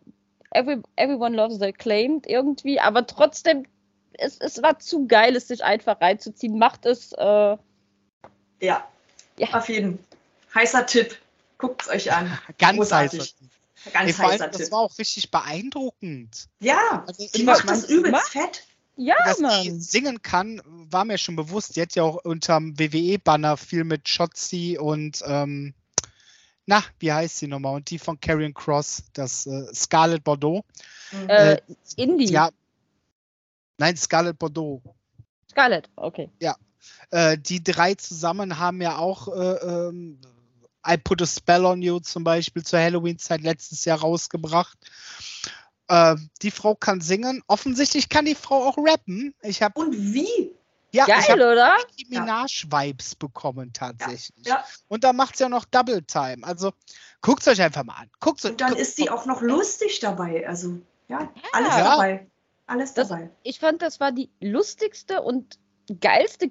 [0.53, 3.67] every, everyone loves the acclaimed irgendwie, aber trotzdem,
[4.15, 6.59] es, es war zu geil, es sich einfach reinzuziehen.
[6.59, 7.57] Macht es, äh,
[8.61, 8.89] Ja,
[9.37, 9.49] Ja.
[9.53, 9.99] auf jeden.
[10.55, 11.19] Heißer Tipp.
[11.59, 12.37] Guckt es euch an.
[12.59, 13.21] Ganz Großartig.
[13.21, 13.35] heiß.
[13.85, 14.73] Ey, Ganz allem, heißer das Tipp.
[14.73, 16.49] war auch richtig beeindruckend.
[16.61, 18.65] Ja, Also die ich macht das übelst fett.
[18.97, 19.81] ja, dass die Mann.
[19.81, 21.77] singen kann, war mir schon bewusst.
[21.77, 25.75] Die hat ja auch unterm WWE-Banner viel mit Shotzi und ähm,
[26.67, 27.77] na, wie heißt sie nochmal?
[27.77, 30.65] Und die von Karrion Cross, das äh, Scarlett Bordeaux.
[31.13, 31.29] Mhm.
[31.31, 31.61] Äh,
[31.97, 32.31] Indie.
[32.33, 32.51] Ja.
[33.79, 34.83] Nein, Scarlett Bordeaux.
[35.51, 36.29] Scarlett, okay.
[37.11, 39.55] Äh, die drei zusammen haben ja auch äh,
[39.89, 40.19] ähm,
[40.89, 44.79] I Put a Spell on You zum Beispiel zur Halloween-Zeit letztes Jahr rausgebracht.
[45.89, 47.43] Äh, die Frau kann singen.
[47.47, 49.35] Offensichtlich kann die Frau auch rappen.
[49.43, 50.53] Ich habe Und wie?
[50.93, 51.77] ja, ich Geil, hab oder?
[51.89, 54.47] Nicki Minaj-Vibes bekommen tatsächlich.
[54.47, 54.65] Ja.
[54.89, 56.39] Und da macht sie ja noch Double Time.
[56.47, 56.73] Also
[57.23, 58.11] guckt es euch einfach mal an.
[58.21, 60.47] Guckt's Und dann guckt- ist sie auch noch lustig dabei.
[60.47, 60.79] Also,
[61.09, 61.85] ja, alles Ja.
[61.85, 62.27] dabei.
[62.67, 63.31] Alles Das- dabei.
[63.43, 65.59] Ich fand, das war die lustigste und
[66.01, 66.51] geilste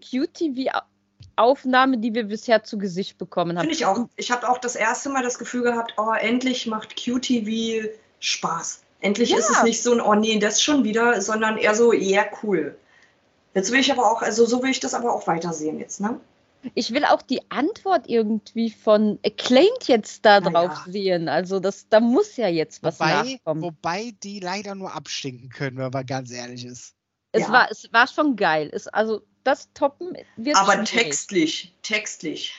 [1.37, 3.63] QTV-Aufnahme, die wir bisher zu Gesicht bekommen haben.
[3.65, 4.07] Finde ich auch.
[4.15, 7.89] Ich habe auch das erste Mal das Gefühl gehabt, oh, endlich macht QTV
[8.19, 8.81] Spaß.
[8.99, 9.57] Endlich ist Ja.
[9.57, 12.77] es nicht so ein, oh nee, das schon wieder, sondern eher so, ja, cool.
[13.53, 16.19] Jetzt will ich aber auch, also so will ich das aber auch weitersehen jetzt, ne?
[16.73, 20.91] Ich will auch die Antwort irgendwie von Acclaimed jetzt da Na drauf ja.
[20.91, 21.29] sehen.
[21.29, 23.61] Also das, da muss ja jetzt was wobei, nachkommen.
[23.61, 26.95] wobei die leider nur abstinken können, wenn man ganz ehrlich ist.
[27.31, 27.51] es, ja.
[27.51, 28.69] war, es war schon geil.
[28.73, 32.53] Es, also das Toppen wird Aber textlich, textlich.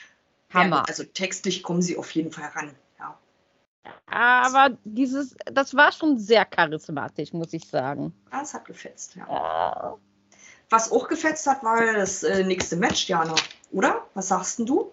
[0.52, 0.76] Hammer.
[0.76, 2.74] Ja, also textlich kommen sie auf jeden Fall ran.
[2.98, 3.18] Ja.
[4.06, 8.14] Aber dieses, das war schon sehr charismatisch, muss ich sagen.
[8.30, 9.26] Das hat gefetzt, ja.
[9.28, 9.98] Ja.
[10.70, 13.34] Was auch gefetzt hat, war das äh, nächste Match, Jana.
[13.70, 14.06] Oder?
[14.14, 14.90] Was sagst denn du?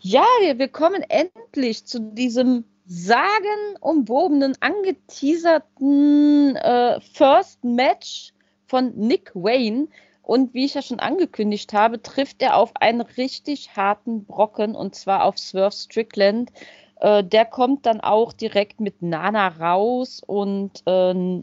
[0.00, 8.32] Ja, wir, wir kommen endlich zu diesem sagenumwobenen, angeteaserten äh, First Match
[8.66, 9.86] von Nick Wayne.
[10.30, 14.94] Und wie ich ja schon angekündigt habe, trifft er auf einen richtig harten Brocken und
[14.94, 16.52] zwar auf Swerve Strickland.
[17.00, 21.42] Äh, der kommt dann auch direkt mit Nana raus und äh,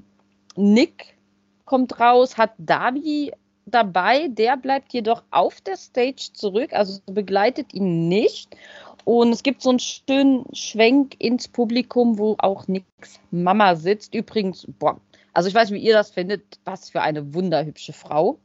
[0.55, 1.17] Nick
[1.65, 3.33] kommt raus, hat Darby
[3.65, 8.55] dabei, der bleibt jedoch auf der Stage zurück, also begleitet ihn nicht.
[9.03, 14.15] Und es gibt so einen schönen Schwenk ins Publikum, wo auch Nicks Mama sitzt.
[14.15, 14.97] Übrigens, boah,
[15.33, 18.39] also ich weiß, wie ihr das findet, was für eine wunderhübsche Frau.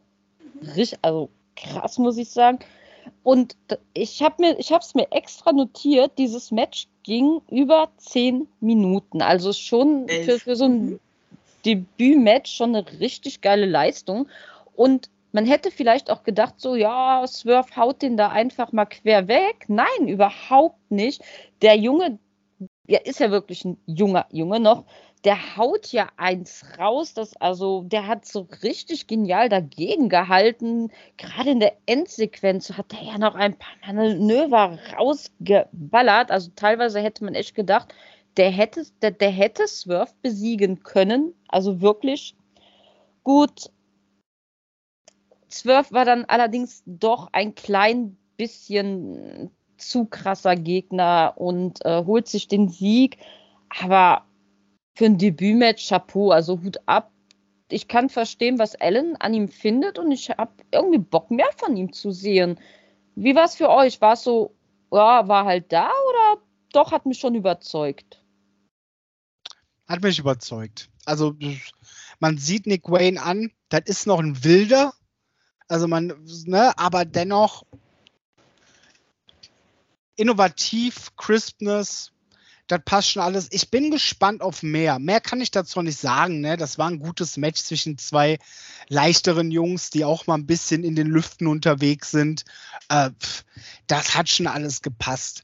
[0.77, 2.59] Richtig, also krass, muss ich sagen.
[3.23, 3.57] Und
[3.95, 9.23] ich habe mir, ich habe es mir extra notiert, dieses Match ging über zehn Minuten.
[9.23, 11.01] Also schon für, für so ein.
[11.65, 14.29] Debütmatch schon eine richtig geile Leistung.
[14.75, 19.29] Und man hätte vielleicht auch gedacht, so, ja, Swerve haut den da einfach mal quer
[19.29, 19.65] weg.
[19.69, 21.23] Nein, überhaupt nicht.
[21.63, 22.19] Der Junge,
[22.89, 24.85] der ist ja wirklich ein junger Junge noch,
[25.25, 30.91] der haut ja eins raus, das also, der hat so richtig genial dagegen gehalten.
[31.17, 36.31] Gerade in der Endsequenz hat er ja noch ein paar Manöver rausgeballert.
[36.31, 37.95] Also teilweise hätte man echt gedacht,
[38.37, 41.35] der hätte, der, der hätte Swerve besiegen können.
[41.49, 42.35] Also wirklich
[43.23, 43.71] gut.
[45.49, 52.49] Swerve war dann allerdings doch ein klein bisschen zu krasser Gegner und äh, holt sich
[52.49, 53.19] den Sieg.
[53.69, 54.25] Aber
[54.95, 57.11] für ein Debütmatch Chapeau, also Hut ab.
[57.71, 61.77] Ich kann verstehen, was Ellen an ihm findet und ich habe irgendwie Bock mehr von
[61.77, 62.61] ihm zu sehen.
[63.15, 64.01] Wie war es für euch?
[64.01, 64.55] War es so,
[64.91, 68.23] ja, war halt da oder doch hat mich schon überzeugt?
[69.87, 70.91] Hat mich überzeugt.
[71.05, 71.35] Also
[72.21, 74.93] man sieht Nick Wayne an, das ist noch ein Wilder.
[75.69, 76.13] Also man,
[76.45, 77.65] ne, aber dennoch
[80.17, 82.13] innovativ, Crispness,
[82.67, 83.49] das passt schon alles.
[83.51, 84.99] Ich bin gespannt auf mehr.
[84.99, 86.41] Mehr kann ich dazu nicht sagen.
[86.41, 86.57] Ne?
[86.57, 88.39] Das war ein gutes Match zwischen zwei
[88.89, 92.45] leichteren Jungs, die auch mal ein bisschen in den Lüften unterwegs sind.
[92.89, 93.11] Äh,
[93.87, 95.43] das hat schon alles gepasst.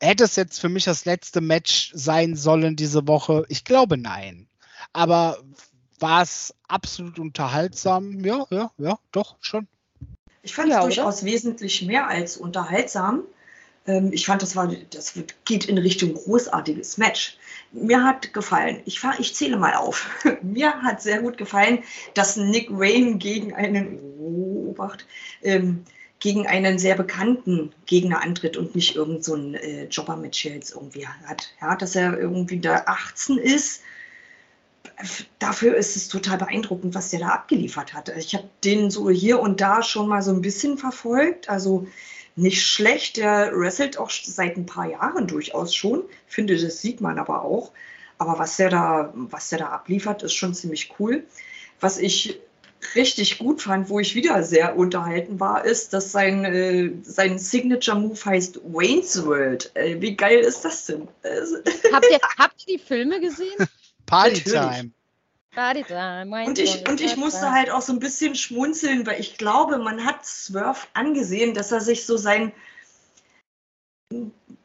[0.00, 3.44] Hätte es jetzt für mich das letzte Match sein sollen diese Woche?
[3.48, 4.48] Ich glaube nein.
[4.92, 5.38] Aber
[5.98, 8.24] war es absolut unterhaltsam?
[8.24, 9.66] Ja, ja, ja, doch, schon.
[10.42, 11.32] Ich fand es ja, durchaus oder?
[11.32, 13.22] wesentlich mehr als unterhaltsam.
[13.86, 15.14] Ähm, ich fand, das, war, das
[15.44, 17.38] geht in Richtung großartiges Match.
[17.72, 20.08] Mir hat gefallen, ich, fahr, ich zähle mal auf,
[20.42, 21.80] mir hat sehr gut gefallen,
[22.14, 25.06] dass Nick Wayne gegen einen, Obacht,
[25.42, 25.84] ähm,
[26.18, 31.50] gegen einen sehr bekannten Gegner antritt und nicht irgendein so äh, Jobber-Match jetzt irgendwie hat.
[31.60, 33.82] Ja, dass er irgendwie da 18 ist,
[35.38, 38.08] dafür ist es total beeindruckend, was der da abgeliefert hat.
[38.16, 41.50] Ich habe den so hier und da schon mal so ein bisschen verfolgt.
[41.50, 41.86] Also
[42.36, 43.16] nicht schlecht.
[43.16, 46.04] Der wrestelt auch seit ein paar Jahren durchaus schon.
[46.28, 47.72] Ich finde, das sieht man aber auch.
[48.18, 51.24] Aber was der da, was der da abliefert, ist schon ziemlich cool.
[51.80, 52.40] Was ich
[52.94, 58.24] richtig gut fand, wo ich wieder sehr unterhalten war, ist, dass sein, äh, sein Signature-Move
[58.24, 59.70] heißt Wayne's World.
[59.74, 61.08] Äh, wie geil ist das denn?
[61.92, 63.66] habt, ihr, habt ihr die Filme gesehen?
[64.06, 64.92] Partytime.
[66.46, 70.04] Und ich, und ich musste halt auch so ein bisschen schmunzeln, weil ich glaube, man
[70.04, 72.52] hat Swerve angesehen, dass er sich so sein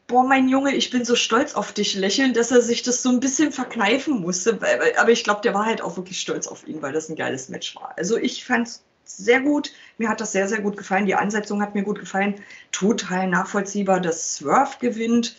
[0.07, 3.09] Boah, mein Junge, ich bin so stolz auf dich lächeln, dass er sich das so
[3.09, 4.59] ein bisschen verkneifen musste.
[4.99, 7.47] Aber ich glaube, der war halt auch wirklich stolz auf ihn, weil das ein geiles
[7.47, 7.97] Match war.
[7.97, 9.71] Also ich fand es sehr gut.
[9.97, 11.05] Mir hat das sehr, sehr gut gefallen.
[11.05, 12.35] Die Ansetzung hat mir gut gefallen.
[12.73, 15.37] Total nachvollziehbar, dass Swerve gewinnt.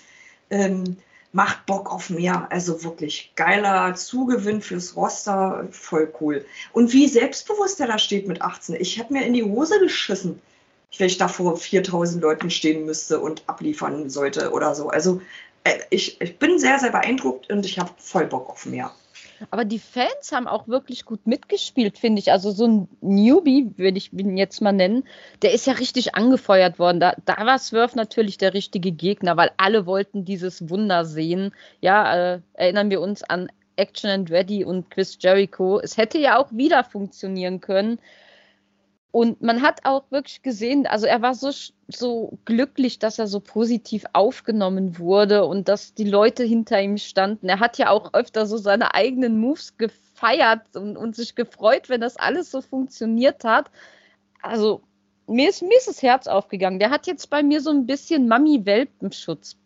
[0.48, 0.96] Ähm,
[1.33, 2.47] macht Bock auf mehr.
[2.51, 6.45] Also wirklich geiler Zugewinn fürs Roster, voll cool.
[6.72, 8.76] Und wie selbstbewusst er da steht mit 18.
[8.76, 10.41] Ich habe mir in die Hose geschissen,
[10.99, 14.89] wenn ich da vor 4000 Leuten stehen müsste und abliefern sollte oder so.
[14.89, 15.22] Also
[15.64, 18.93] äh, ich, ich bin sehr, sehr beeindruckt und ich habe voll Bock auf mehr.
[19.51, 22.32] Aber die Fans haben auch wirklich gut mitgespielt, finde ich.
[22.32, 25.05] Also so ein Newbie, würde ich ihn jetzt mal nennen,
[25.43, 27.01] der ist ja richtig angefeuert worden.
[27.01, 31.53] Da, da war Swerve natürlich der richtige Gegner, weil alle wollten dieses Wunder sehen.
[31.80, 35.80] Ja, äh, erinnern wir uns an Action and Ready und Chris Jericho.
[35.80, 37.99] Es hätte ja auch wieder funktionieren können.
[39.12, 41.50] Und man hat auch wirklich gesehen, also er war so,
[41.86, 47.50] so glücklich, dass er so positiv aufgenommen wurde und dass die Leute hinter ihm standen.
[47.50, 52.00] Er hat ja auch öfter so seine eigenen Moves gefeiert und, und sich gefreut, wenn
[52.00, 53.70] das alles so funktioniert hat.
[54.40, 54.80] Also
[55.26, 56.78] mir ist, mir ist das Herz aufgegangen.
[56.78, 59.56] Der hat jetzt bei mir so ein bisschen Mami-Welpenschutz.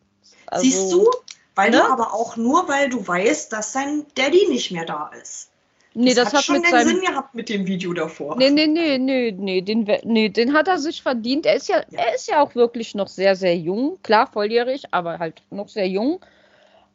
[0.46, 1.08] Also, Siehst du?
[1.54, 1.76] Weil ne?
[1.76, 5.50] du aber auch nur, weil du weißt, dass sein Daddy nicht mehr da ist.
[5.98, 8.36] Nee, das, das hat, hat schon den Sinn gehabt mit dem Video davor.
[8.36, 11.46] Nee, nee, nee, nee, nee, den, nee, den hat er sich verdient.
[11.46, 13.98] Er ist ja, ja, er ist ja auch wirklich noch sehr, sehr jung.
[14.02, 16.20] Klar, volljährig, aber halt noch sehr jung.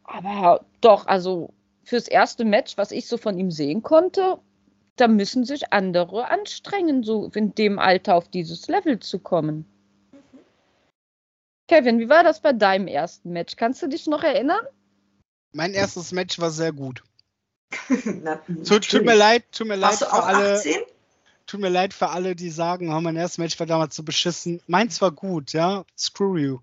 [0.03, 1.51] Aber doch, also
[1.83, 4.37] fürs erste Match, was ich so von ihm sehen konnte,
[4.97, 9.65] da müssen sich andere anstrengen, so in dem Alter auf dieses Level zu kommen.
[11.67, 13.55] Kevin, wie war das bei deinem ersten Match?
[13.55, 14.63] Kannst du dich noch erinnern?
[15.53, 17.01] Mein erstes Match war sehr gut.
[18.23, 20.55] Na, tut, tut, mir leid, tut mir leid für alle.
[20.55, 20.81] 18?
[21.47, 24.61] Tut mir leid für alle, die sagen, oh, mein erstes Match war damals so beschissen.
[24.67, 25.83] Meins war gut, ja.
[25.97, 26.59] Screw you.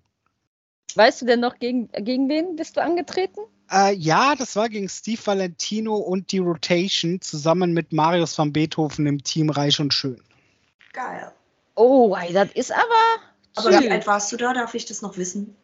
[0.94, 3.40] Weißt du denn noch, gegen, gegen wen bist du angetreten?
[3.70, 9.06] Äh, ja, das war gegen Steve Valentino und die Rotation zusammen mit Marius van Beethoven
[9.06, 10.22] im Team Reich und Schön.
[10.92, 11.32] Geil.
[11.74, 13.22] Oh, das ist aber.
[13.56, 14.52] Aber wie alt warst du da?
[14.52, 15.54] Darf ich das noch wissen?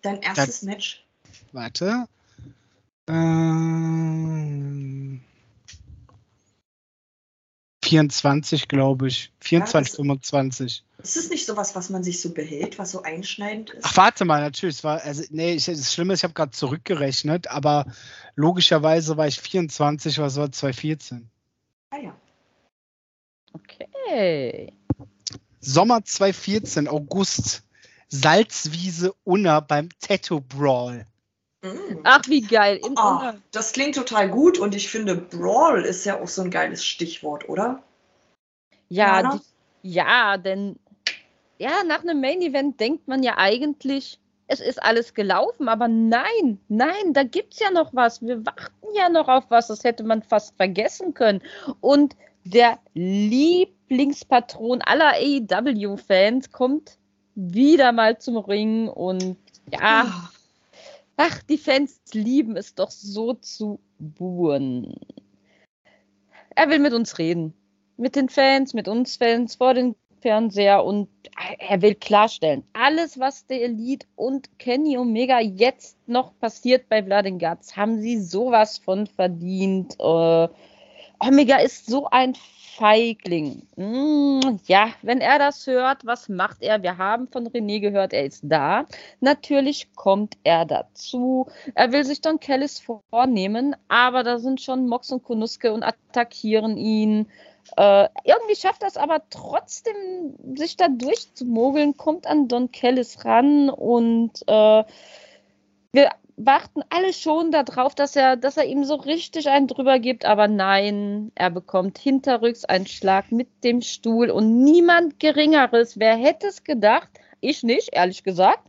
[0.00, 1.04] Dein erstes das, Match?
[1.52, 2.06] Warte.
[3.08, 4.82] Ähm,
[7.84, 9.32] 24, glaube ich.
[9.40, 10.84] 24, ja, 25.
[11.02, 13.84] Ist es nicht sowas, was man sich so behält, was so einschneidend ist?
[13.84, 14.76] Ach, warte mal, natürlich.
[14.76, 17.86] Es war, also, nee, ich, das Schlimme ist, ich habe gerade zurückgerechnet, aber
[18.36, 21.28] logischerweise war ich 24, was war 2014.
[21.90, 22.16] Ah ja.
[23.52, 24.72] Okay.
[25.60, 27.64] Sommer 2014, August.
[28.08, 31.06] Salzwiese Unna beim Tattoo Brawl.
[31.62, 32.00] Mm.
[32.02, 32.80] Ach, wie geil.
[32.82, 33.20] Oh,
[33.52, 37.48] das klingt total gut und ich finde, Brawl ist ja auch so ein geiles Stichwort,
[37.48, 37.82] oder?
[38.88, 39.40] Ja, die,
[39.82, 40.76] ja, denn
[41.58, 46.58] ja, nach einem Main Event denkt man ja eigentlich, es ist alles gelaufen, aber nein,
[46.68, 48.20] nein, da gibt es ja noch was.
[48.20, 51.40] Wir warten ja noch auf was, das hätte man fast vergessen können.
[51.80, 56.98] Und der Lieblingspatron aller AEW-Fans kommt
[57.34, 59.36] wieder mal zum Ring und
[59.72, 60.30] ja, ah.
[61.22, 64.94] Ach, die Fans lieben es doch so zu buhen.
[66.56, 67.54] Er will mit uns reden.
[67.96, 71.08] Mit den Fans, mit uns Fans, vor den Fernseher und
[71.58, 77.40] er will klarstellen, alles, was der Elite und Kenny Omega jetzt noch passiert bei and
[77.40, 79.94] Guts, haben sie sowas von verdient.
[80.00, 80.48] Äh,
[81.24, 82.34] Omega ist so ein
[82.76, 83.62] Feigling.
[83.76, 86.82] Mm, ja, wenn er das hört, was macht er?
[86.82, 88.86] Wir haben von René gehört, er ist da.
[89.20, 91.46] Natürlich kommt er dazu.
[91.74, 96.76] Er will sich Don Kellis vornehmen, aber da sind schon Mox und Konuske und attackieren
[96.76, 97.28] ihn.
[97.76, 103.70] Äh, irgendwie schafft er es aber trotzdem, sich da durchzumogeln, kommt an Don Kellis ran
[103.70, 104.84] und äh,
[105.92, 110.24] wir warten alle schon darauf, dass er, dass er ihm so richtig einen drüber gibt,
[110.24, 115.98] aber nein, er bekommt hinterrücks einen Schlag mit dem Stuhl und niemand Geringeres.
[115.98, 117.10] Wer hätte es gedacht?
[117.40, 118.66] Ich nicht, ehrlich gesagt.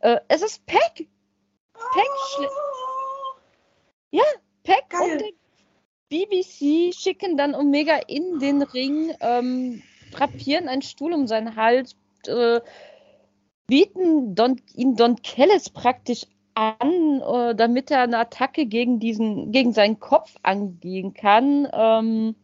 [0.00, 1.08] Äh, es ist Peck.
[1.72, 2.48] Peck.
[4.10, 4.24] Ja,
[4.62, 5.12] Peck Geil.
[5.12, 5.30] und der
[6.10, 9.82] BBC schicken dann Omega in den Ring, ähm,
[10.12, 11.96] drapieren einen Stuhl um seinen Hals,
[12.26, 12.60] äh,
[13.66, 19.72] bieten Don, ihn Don Kellis praktisch an, äh, damit er eine Attacke gegen diesen, gegen
[19.72, 21.68] seinen Kopf angehen kann.
[21.72, 22.34] Ähm,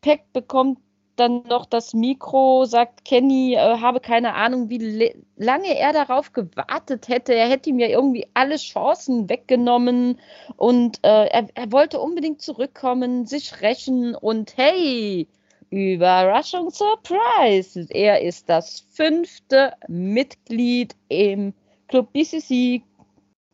[0.00, 0.78] Peck bekommt
[1.16, 7.08] dann noch das Mikro, sagt Kenny, äh, habe keine Ahnung, wie lange er darauf gewartet
[7.08, 7.34] hätte.
[7.34, 10.18] Er hätte ihm ja irgendwie alle Chancen weggenommen
[10.56, 15.28] und äh, er, er, wollte unbedingt zurückkommen, sich rächen und hey,
[15.70, 17.86] Überraschung, Surprise!
[17.90, 21.54] Er ist das fünfte Mitglied im
[21.88, 22.82] Club BCC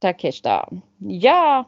[0.01, 0.69] Takeshita.
[1.01, 1.67] Ja.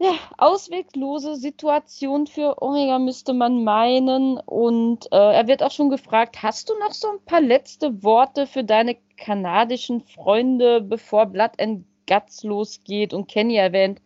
[0.00, 4.38] Ja, ausweglose Situation für Omega müsste man meinen.
[4.38, 8.46] Und äh, er wird auch schon gefragt, hast du noch so ein paar letzte Worte
[8.46, 13.14] für deine kanadischen Freunde, bevor Blood and Guts losgeht?
[13.14, 14.02] Und Kenny erwähnt,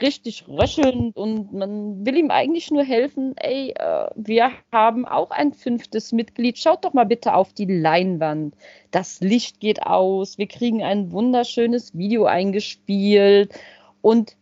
[0.00, 3.34] richtig röchelnd und man will ihm eigentlich nur helfen.
[3.36, 6.58] Ey, äh, wir haben auch ein fünftes Mitglied.
[6.58, 8.54] Schaut doch mal bitte auf die Leinwand.
[8.90, 10.38] Das Licht geht aus.
[10.38, 13.54] Wir kriegen ein wunderschönes Video eingespielt.
[14.02, 14.36] Und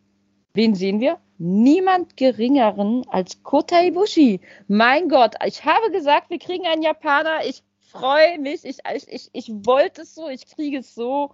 [0.56, 1.18] Wen sehen wir?
[1.38, 4.40] Niemand geringeren als Kota Ibushi.
[4.68, 7.44] Mein Gott, ich habe gesagt, wir kriegen einen Japaner.
[7.44, 8.64] Ich freue mich.
[8.64, 8.78] Ich,
[9.08, 11.32] ich, ich wollte es so, ich kriege es so.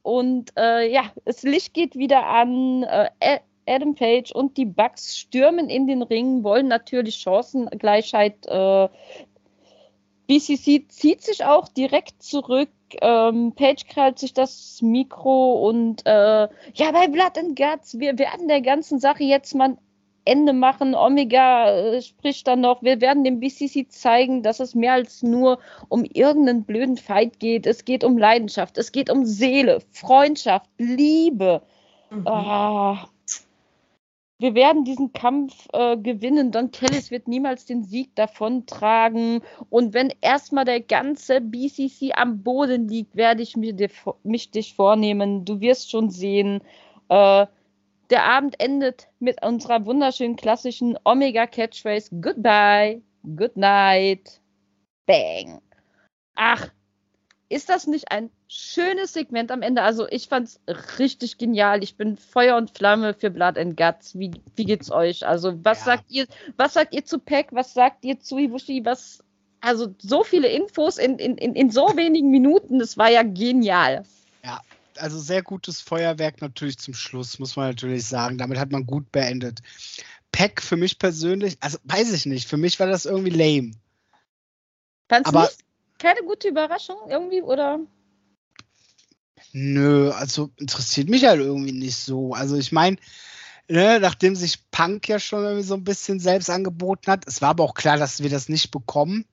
[0.00, 2.84] Und äh, ja, das Licht geht wieder an.
[2.84, 3.40] Äh,
[3.72, 8.46] Adam Page und die Bucks stürmen in den Ring, wollen natürlich Chancengleichheit.
[8.46, 8.88] Äh,
[10.26, 12.68] BCC zieht sich auch direkt zurück
[13.00, 18.48] ähm, Page krallt sich das Mikro und äh, ja, bei Blood and Guts, wir werden
[18.48, 19.78] der ganzen Sache jetzt mal ein
[20.24, 20.94] Ende machen.
[20.94, 25.58] Omega äh, spricht dann noch, wir werden dem BCC zeigen, dass es mehr als nur
[25.88, 27.66] um irgendeinen blöden Fight geht.
[27.66, 31.62] Es geht um Leidenschaft, es geht um Seele, Freundschaft, Liebe.
[32.10, 32.26] Mhm.
[32.26, 32.96] Oh,
[34.42, 36.50] wir werden diesen Kampf äh, gewinnen.
[36.50, 39.40] Don Kellis wird niemals den Sieg davontragen.
[39.70, 43.74] Und wenn erstmal der ganze BCC am Boden liegt, werde ich mir,
[44.24, 45.44] mich dich vornehmen.
[45.44, 46.60] Du wirst schon sehen.
[47.08, 47.46] Äh,
[48.10, 52.10] der Abend endet mit unserer wunderschönen klassischen Omega Catchphrase.
[52.20, 53.00] Goodbye,
[53.36, 54.40] good night,
[55.06, 55.62] bang.
[56.34, 56.68] Ach,
[57.52, 59.82] ist das nicht ein schönes Segment am Ende?
[59.82, 60.60] Also ich fand es
[60.98, 61.82] richtig genial.
[61.82, 64.18] Ich bin Feuer und Flamme für Blood and Guts.
[64.18, 65.26] Wie, wie geht's euch?
[65.26, 65.84] Also was ja.
[65.84, 66.26] sagt ihr,
[66.56, 67.48] was sagt ihr zu Peck?
[67.50, 68.86] Was sagt ihr zu Ibushi?
[68.86, 69.22] Was,
[69.60, 74.06] also so viele Infos in, in, in, in so wenigen Minuten, das war ja genial.
[74.42, 74.62] Ja,
[74.96, 78.38] also sehr gutes Feuerwerk natürlich zum Schluss, muss man natürlich sagen.
[78.38, 79.60] Damit hat man gut beendet.
[80.32, 83.72] Peck für mich persönlich, also weiß ich nicht, für mich war das irgendwie lame.
[85.10, 85.58] Fandst du nicht?
[86.02, 87.78] Keine gute Überraschung irgendwie, oder?
[89.52, 92.32] Nö, also interessiert mich halt irgendwie nicht so.
[92.34, 92.96] Also ich meine,
[93.68, 97.50] ne, nachdem sich Punk ja schon irgendwie so ein bisschen selbst angeboten hat, es war
[97.50, 99.26] aber auch klar, dass wir das nicht bekommen.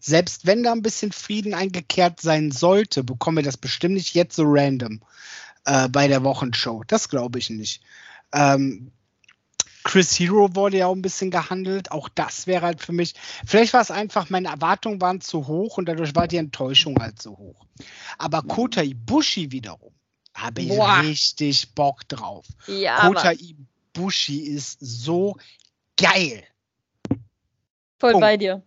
[0.00, 4.36] Selbst wenn da ein bisschen Frieden eingekehrt sein sollte, bekommen wir das bestimmt nicht jetzt
[4.36, 5.00] so random
[5.64, 6.84] äh, bei der Wochenshow.
[6.86, 7.82] Das glaube ich nicht.
[8.32, 8.92] Ähm,
[9.84, 11.92] Chris Hero wurde ja auch ein bisschen gehandelt.
[11.92, 13.14] Auch das wäre halt für mich.
[13.46, 17.22] Vielleicht war es einfach, meine Erwartungen waren zu hoch und dadurch war die Enttäuschung halt
[17.22, 17.66] so hoch.
[18.18, 18.42] Aber.
[18.42, 19.92] Kota Ibushi wiederum
[20.34, 21.00] habe ich Boah.
[21.02, 22.46] richtig Bock drauf.
[22.66, 25.36] Ja, Kota Ibushi ist so
[25.96, 26.42] geil.
[28.00, 28.20] Voll oh.
[28.20, 28.62] bei dir.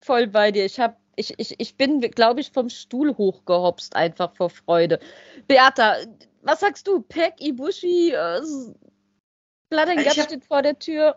[0.00, 0.64] Voll bei dir.
[0.64, 5.00] Ich habe Ich, ich, ich bin, glaube ich, vom Stuhl hochgehopst einfach vor Freude.
[5.48, 5.96] Beata,
[6.42, 7.00] was sagst du?
[7.00, 8.40] Peck, Ibushi, äh,
[9.70, 11.16] Blood and Guts steht vor der Tür.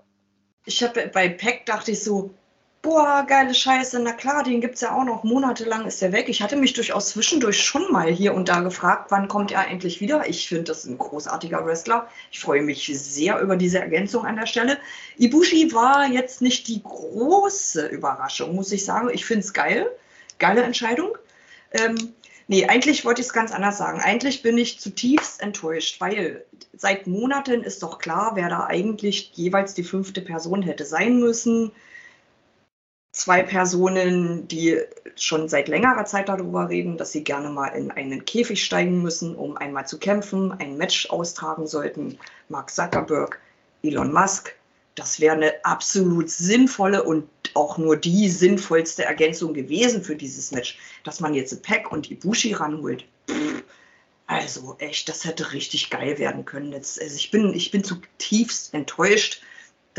[0.66, 2.34] Ich habe bei Peck dachte ich so,
[2.82, 6.30] boah, geile Scheiße, na klar, den gibt es ja auch noch, monatelang ist er weg.
[6.30, 10.00] Ich hatte mich durchaus zwischendurch schon mal hier und da gefragt, wann kommt er endlich
[10.00, 10.28] wieder.
[10.30, 12.08] Ich finde, das ist ein großartiger Wrestler.
[12.32, 14.78] Ich freue mich sehr über diese Ergänzung an der Stelle.
[15.18, 19.10] Ibushi war jetzt nicht die große Überraschung, muss ich sagen.
[19.12, 19.90] Ich finde es geil.
[20.38, 21.18] Geile Entscheidung.
[21.72, 22.14] Ähm,
[22.50, 24.02] nee, eigentlich wollte ich es ganz anders sagen.
[24.02, 26.46] Eigentlich bin ich zutiefst enttäuscht, weil
[26.76, 31.72] seit Monaten ist doch klar, wer da eigentlich jeweils die fünfte Person hätte sein müssen
[33.12, 34.80] zwei Personen, die
[35.16, 39.36] schon seit längerer Zeit darüber reden, dass sie gerne mal in einen Käfig steigen müssen,
[39.36, 42.18] um einmal zu kämpfen, ein Match austragen sollten.
[42.48, 43.40] Mark Zuckerberg,
[43.84, 44.56] Elon Musk.
[45.00, 50.78] Das wäre eine absolut sinnvolle und auch nur die sinnvollste Ergänzung gewesen für dieses Match.
[51.04, 53.06] Dass man jetzt Pack und Ibushi ranholt.
[54.28, 56.72] Also echt, das hätte richtig geil werden können.
[56.72, 59.42] Jetzt, also ich, bin, ich bin zutiefst enttäuscht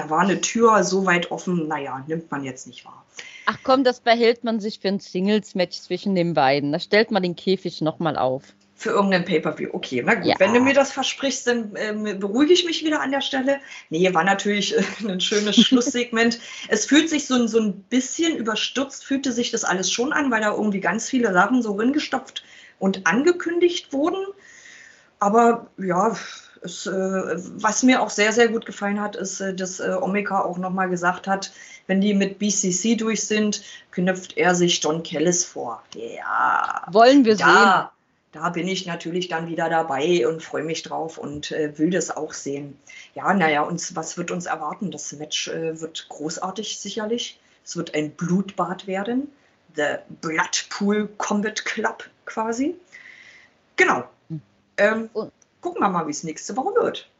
[0.00, 3.04] da war eine Tür so weit offen, naja, nimmt man jetzt nicht wahr.
[3.46, 6.72] Ach komm, das behält man sich für ein Singles-Match zwischen den beiden.
[6.72, 8.44] Da stellt man den Käfig nochmal auf.
[8.80, 9.68] Für irgendein Pay-Per-View.
[9.74, 10.24] Okay, na gut.
[10.24, 10.36] Ja.
[10.38, 13.60] Wenn du mir das versprichst, dann äh, beruhige ich mich wieder an der Stelle.
[13.90, 16.40] Nee, war natürlich äh, ein schönes Schlusssegment.
[16.68, 20.40] es fühlt sich so, so ein bisschen überstürzt, fühlte sich das alles schon an, weil
[20.40, 22.42] da irgendwie ganz viele Sachen so ringestopft
[22.78, 24.24] und angekündigt wurden.
[25.18, 26.16] Aber ja,
[26.62, 30.40] es, äh, was mir auch sehr, sehr gut gefallen hat, ist, äh, dass äh, Omega
[30.40, 31.52] auch nochmal gesagt hat,
[31.86, 35.82] wenn die mit BCC durch sind, knüpft er sich John Kellis vor.
[35.94, 36.86] Ja.
[36.90, 37.99] Wollen wir da, sehen.
[38.32, 42.16] Da bin ich natürlich dann wieder dabei und freue mich drauf und äh, will das
[42.16, 42.78] auch sehen.
[43.14, 44.92] Ja, naja, und was wird uns erwarten?
[44.92, 47.40] Das Match äh, wird großartig sicherlich.
[47.64, 49.32] Es wird ein Blutbad werden.
[49.74, 52.76] The Bloodpool Combat Club quasi.
[53.76, 54.04] Genau.
[54.28, 54.42] Hm.
[54.76, 55.10] Ähm,
[55.60, 57.10] gucken wir mal, wie es nächste Woche wird.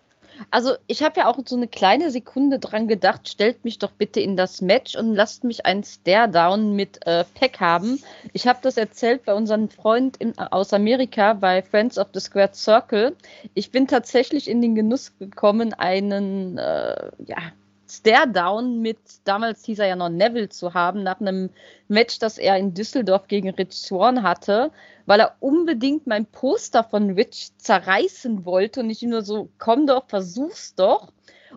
[0.51, 4.21] Also ich habe ja auch so eine kleine Sekunde dran gedacht, stellt mich doch bitte
[4.21, 8.03] in das Match und lasst mich einen Stare-Down mit äh, Peck haben.
[8.33, 12.55] Ich habe das erzählt bei unserem Freund in, aus Amerika bei Friends of the Squared
[12.55, 13.17] Circle.
[13.55, 17.53] Ich bin tatsächlich in den Genuss gekommen, einen äh, ja,
[17.91, 21.51] Stare-Down mit, damals hieß er ja noch Neville zu haben, nach einem
[21.89, 24.71] Match, das er in Düsseldorf gegen Rich Swan hatte,
[25.07, 29.87] weil er unbedingt mein Poster von Rich zerreißen wollte und ich ihm nur so, komm
[29.87, 31.13] doch, versuch's doch.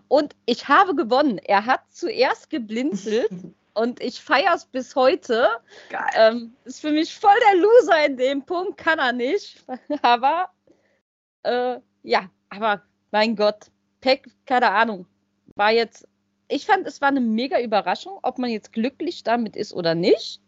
[0.08, 1.38] Und ich habe gewonnen.
[1.38, 3.30] Er hat zuerst geblinzelt
[3.74, 5.48] und ich feiere es bis heute.
[6.16, 9.64] Ähm, ist für mich voll der Loser in dem Punkt, kann er nicht.
[10.02, 10.50] aber
[11.44, 12.82] äh, ja, aber
[13.12, 13.70] mein Gott,
[14.00, 15.06] Peck, keine Ahnung,
[15.54, 16.08] war jetzt
[16.48, 20.40] ich fand, es war eine mega Überraschung, ob man jetzt glücklich damit ist oder nicht.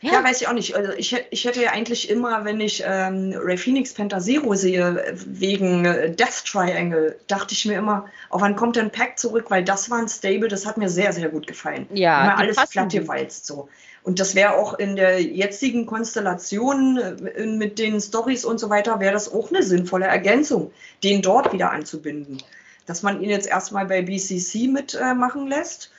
[0.00, 0.74] Ja, ja weiß ich auch nicht.
[0.74, 5.84] Also ich, ich hätte ja eigentlich immer, wenn ich ähm, Ray Phoenix Pentasero sehe, wegen
[5.84, 9.50] äh, Death Triangle, dachte ich mir immer, oh, wann kommt denn Pack zurück?
[9.50, 11.86] Weil das war ein Stable, das hat mir sehr, sehr gut gefallen.
[11.92, 13.68] Ja, immer alles platt gewalzt so.
[14.02, 19.00] Und das wäre auch in der jetzigen Konstellation äh, mit den Stories und so weiter,
[19.00, 20.72] wäre das auch eine sinnvolle Ergänzung,
[21.04, 22.42] den dort wieder anzubinden
[22.86, 25.90] dass man ihn jetzt erstmal bei BCC mitmachen äh, lässt.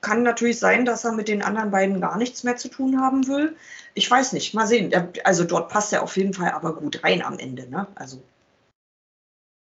[0.00, 3.28] Kann natürlich sein, dass er mit den anderen beiden gar nichts mehr zu tun haben
[3.28, 3.56] will.
[3.94, 4.92] Ich weiß nicht, mal sehen.
[5.24, 7.68] Also dort passt er auf jeden Fall aber gut rein am Ende.
[7.68, 7.86] Ne?
[7.94, 8.22] Also.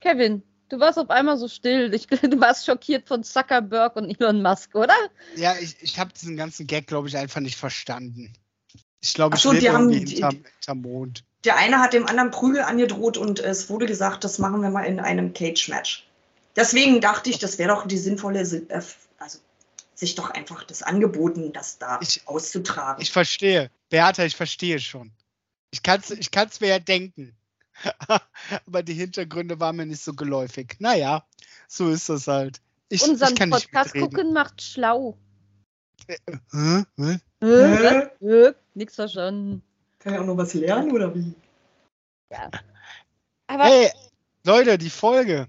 [0.01, 1.93] Kevin, du warst auf einmal so still.
[1.93, 4.95] Ich, du warst schockiert von Zuckerberg und Elon Musk, oder?
[5.35, 8.33] Ja, ich, ich habe diesen ganzen Gag, glaube ich, einfach nicht verstanden.
[8.99, 12.61] Ich glaube, ich so, lebe irgendwie hinterm, hinterm Mond der eine hat dem anderen Prügel
[12.61, 16.07] angedroht und es wurde gesagt, das machen wir mal in einem Cage-Match.
[16.55, 18.81] Deswegen dachte ich, das wäre doch die sinnvolle, äh,
[19.17, 19.39] also
[19.95, 23.01] sich doch einfach das angeboten, das da ich, auszutragen.
[23.01, 23.69] Ich verstehe.
[23.89, 25.11] Beata, ich verstehe schon.
[25.71, 27.35] Ich kann es ich kann's mir ja denken.
[28.67, 30.75] Aber die Hintergründe waren mir nicht so geläufig.
[30.79, 31.25] Naja,
[31.67, 32.61] so ist das halt.
[32.89, 35.17] Ich, Unseren ich Podcast gucken macht schlau.
[36.07, 36.17] Äh,
[36.53, 39.63] äh, äh, äh, äh, nix verstanden.
[40.03, 41.33] Kann ich auch noch was lernen oder wie?
[42.29, 42.51] Ja.
[43.47, 43.89] Aber hey,
[44.43, 45.47] Leute, die Folge.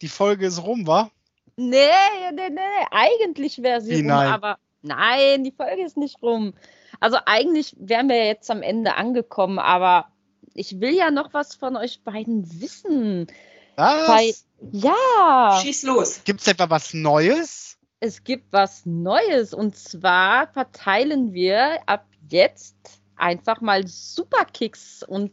[0.00, 1.10] Die Folge ist rum, wa?
[1.56, 1.88] Nee,
[2.32, 2.86] nee, nee.
[2.92, 4.28] Eigentlich wäre sie rum, nein.
[4.28, 6.54] aber nein, die Folge ist nicht rum.
[7.00, 10.12] Also eigentlich wären wir jetzt am Ende angekommen, aber
[10.54, 13.26] ich will ja noch was von euch beiden wissen.
[13.74, 14.08] Was?
[14.08, 14.34] Weil,
[14.70, 15.58] ja.
[15.60, 16.22] Schieß los.
[16.22, 17.76] Gibt es etwa was Neues?
[17.98, 22.76] Es gibt was Neues und zwar verteilen wir ab jetzt
[23.18, 25.02] einfach mal Superkicks.
[25.02, 25.32] Und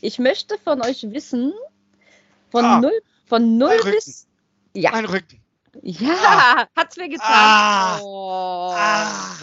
[0.00, 1.52] ich möchte von euch wissen,
[2.50, 4.26] von ah, null von null bis.
[4.74, 4.90] Ja.
[4.92, 5.40] Mein Rücken.
[5.82, 6.66] Ja, Ah.
[6.76, 7.26] hat's mir getan.
[7.30, 7.98] Ah.
[8.02, 8.72] Oh.
[8.74, 9.36] Ah.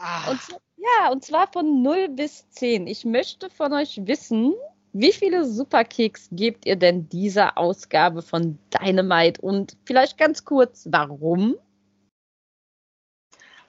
[0.00, 2.86] Ah, Und zwar, ja, und zwar von 0 bis 10.
[2.88, 4.52] Ich möchte von euch wissen,
[4.92, 9.40] wie viele Superkicks gebt ihr denn dieser Ausgabe von Dynamite?
[9.40, 11.56] Und vielleicht ganz kurz, warum?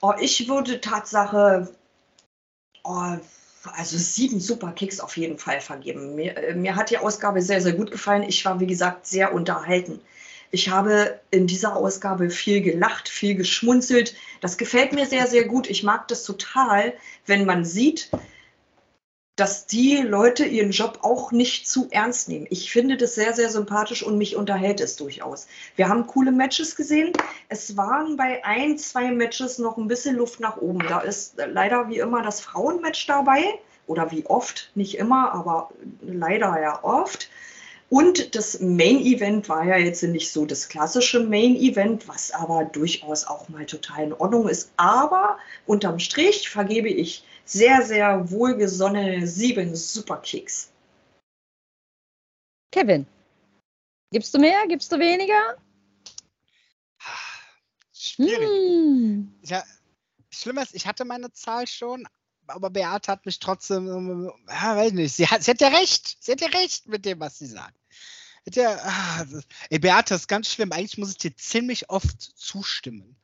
[0.01, 1.73] Oh, ich würde Tatsache,
[2.85, 3.17] oh,
[3.75, 6.15] also sieben Superkicks auf jeden Fall vergeben.
[6.15, 8.23] Mir, äh, mir hat die Ausgabe sehr, sehr gut gefallen.
[8.23, 9.99] Ich war, wie gesagt, sehr unterhalten.
[10.51, 14.15] Ich habe in dieser Ausgabe viel gelacht, viel geschmunzelt.
[14.41, 15.69] Das gefällt mir sehr, sehr gut.
[15.69, 16.93] Ich mag das total,
[17.25, 18.09] wenn man sieht,
[19.35, 22.47] dass die Leute ihren Job auch nicht zu ernst nehmen.
[22.49, 25.47] Ich finde das sehr, sehr sympathisch und mich unterhält es durchaus.
[25.75, 27.11] Wir haben coole Matches gesehen.
[27.49, 30.79] Es waren bei ein, zwei Matches noch ein bisschen Luft nach oben.
[30.87, 33.59] Da ist leider wie immer das Frauenmatch dabei.
[33.87, 35.69] Oder wie oft, nicht immer, aber
[36.01, 37.29] leider ja oft.
[37.89, 42.65] Und das Main Event war ja jetzt nicht so das klassische Main Event, was aber
[42.65, 44.71] durchaus auch mal total in Ordnung ist.
[44.77, 50.71] Aber unterm Strich vergebe ich sehr, sehr wohlgesonnene sieben Superkicks.
[52.71, 53.05] Kevin,
[54.11, 54.67] gibst du mehr?
[54.67, 55.55] Gibst du weniger?
[58.15, 58.49] schwierig.
[58.49, 59.33] Hm.
[59.43, 59.63] Ja,
[60.29, 62.07] schlimm ist, ich hatte meine Zahl schon,
[62.47, 66.31] aber Beate hat mich trotzdem, ja, weiß nicht, sie hat, sie hat ja recht, sie
[66.31, 67.77] hat ja recht mit dem, was sie sagt.
[68.53, 69.25] Ja, ah,
[69.69, 70.71] ey, Beate, das ist ganz schlimm.
[70.71, 73.15] Eigentlich muss ich dir ziemlich oft zustimmen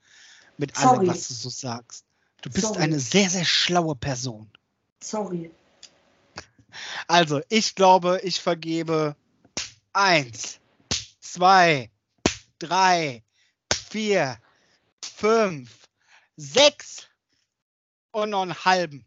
[0.58, 1.08] mit allem, Sorry.
[1.08, 2.06] was du so sagst.
[2.42, 2.80] Du bist Sorry.
[2.80, 4.50] eine sehr, sehr schlaue Person.
[5.00, 5.52] Sorry.
[7.08, 9.16] Also, ich glaube, ich vergebe
[9.94, 10.60] eins,
[11.20, 11.92] zwei,
[12.60, 13.24] drei,
[13.90, 14.38] vier,
[15.04, 15.88] fünf,
[16.38, 17.08] sechs
[18.12, 19.06] und noch einen halben.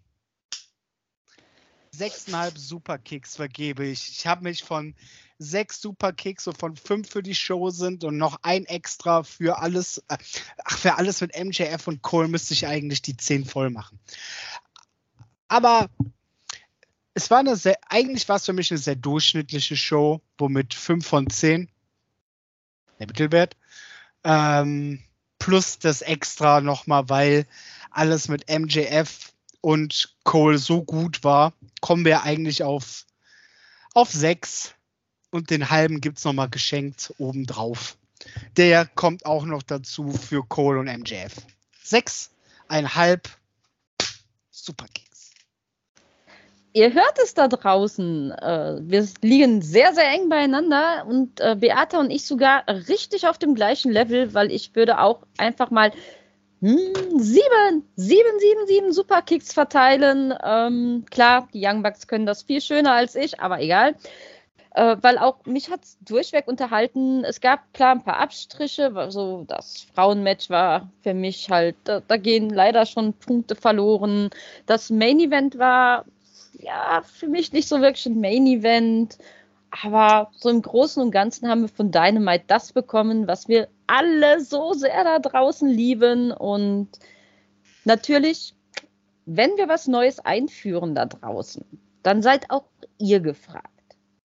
[1.97, 4.11] Sechseinhalb Superkicks vergebe ich.
[4.11, 4.95] Ich habe mich von
[5.39, 10.03] sechs Superkicks, so von fünf für die Show sind und noch ein extra für alles.
[10.09, 13.99] Ach, für alles mit MJF und Cole müsste ich eigentlich die zehn voll machen.
[15.49, 15.89] Aber
[17.15, 21.07] es war eine sehr, eigentlich war es für mich eine sehr durchschnittliche Show, womit 5
[21.07, 21.71] von 10
[22.99, 23.57] der Mittelwert.
[24.25, 25.01] Ähm,
[25.39, 27.47] plus das extra nochmal, weil
[27.91, 29.34] alles mit MJF
[29.65, 33.07] und Cole so gut war, kommen wir eigentlich auf,
[33.95, 34.75] auf 6
[35.31, 37.97] und den halben gibt es nochmal geschenkt obendrauf.
[38.59, 41.37] Der kommt auch noch dazu für Cole und MJF.
[41.83, 43.21] 6,5
[44.51, 45.31] Superkicks.
[46.75, 48.33] Ihr hört es da draußen.
[48.33, 53.39] Äh, wir liegen sehr, sehr eng beieinander und äh, Beata und ich sogar richtig auf
[53.39, 55.91] dem gleichen Level, weil ich würde auch einfach mal
[56.65, 60.33] hm, sieben, sieben, sieben, sieben Superkicks verteilen.
[60.43, 63.95] Ähm, klar, die Young Bucks können das viel schöner als ich, aber egal.
[64.75, 67.23] Äh, weil auch mich hat es durchweg unterhalten.
[67.23, 68.91] Es gab klar ein paar Abstriche.
[69.11, 74.31] So das Frauenmatch war für mich halt, da, da gehen leider schon Punkte verloren.
[74.65, 76.07] Das Main Event war
[76.61, 79.19] ja, für mich nicht so wirklich ein Main Event.
[79.83, 84.41] Aber so im Großen und Ganzen haben wir von Dynamite das bekommen, was wir alle
[84.41, 86.31] so sehr da draußen lieben.
[86.31, 86.91] Und
[87.85, 88.55] natürlich,
[89.27, 91.65] wenn wir was Neues einführen da draußen,
[92.03, 92.69] dann seid auch
[92.99, 93.69] ihr gefragt.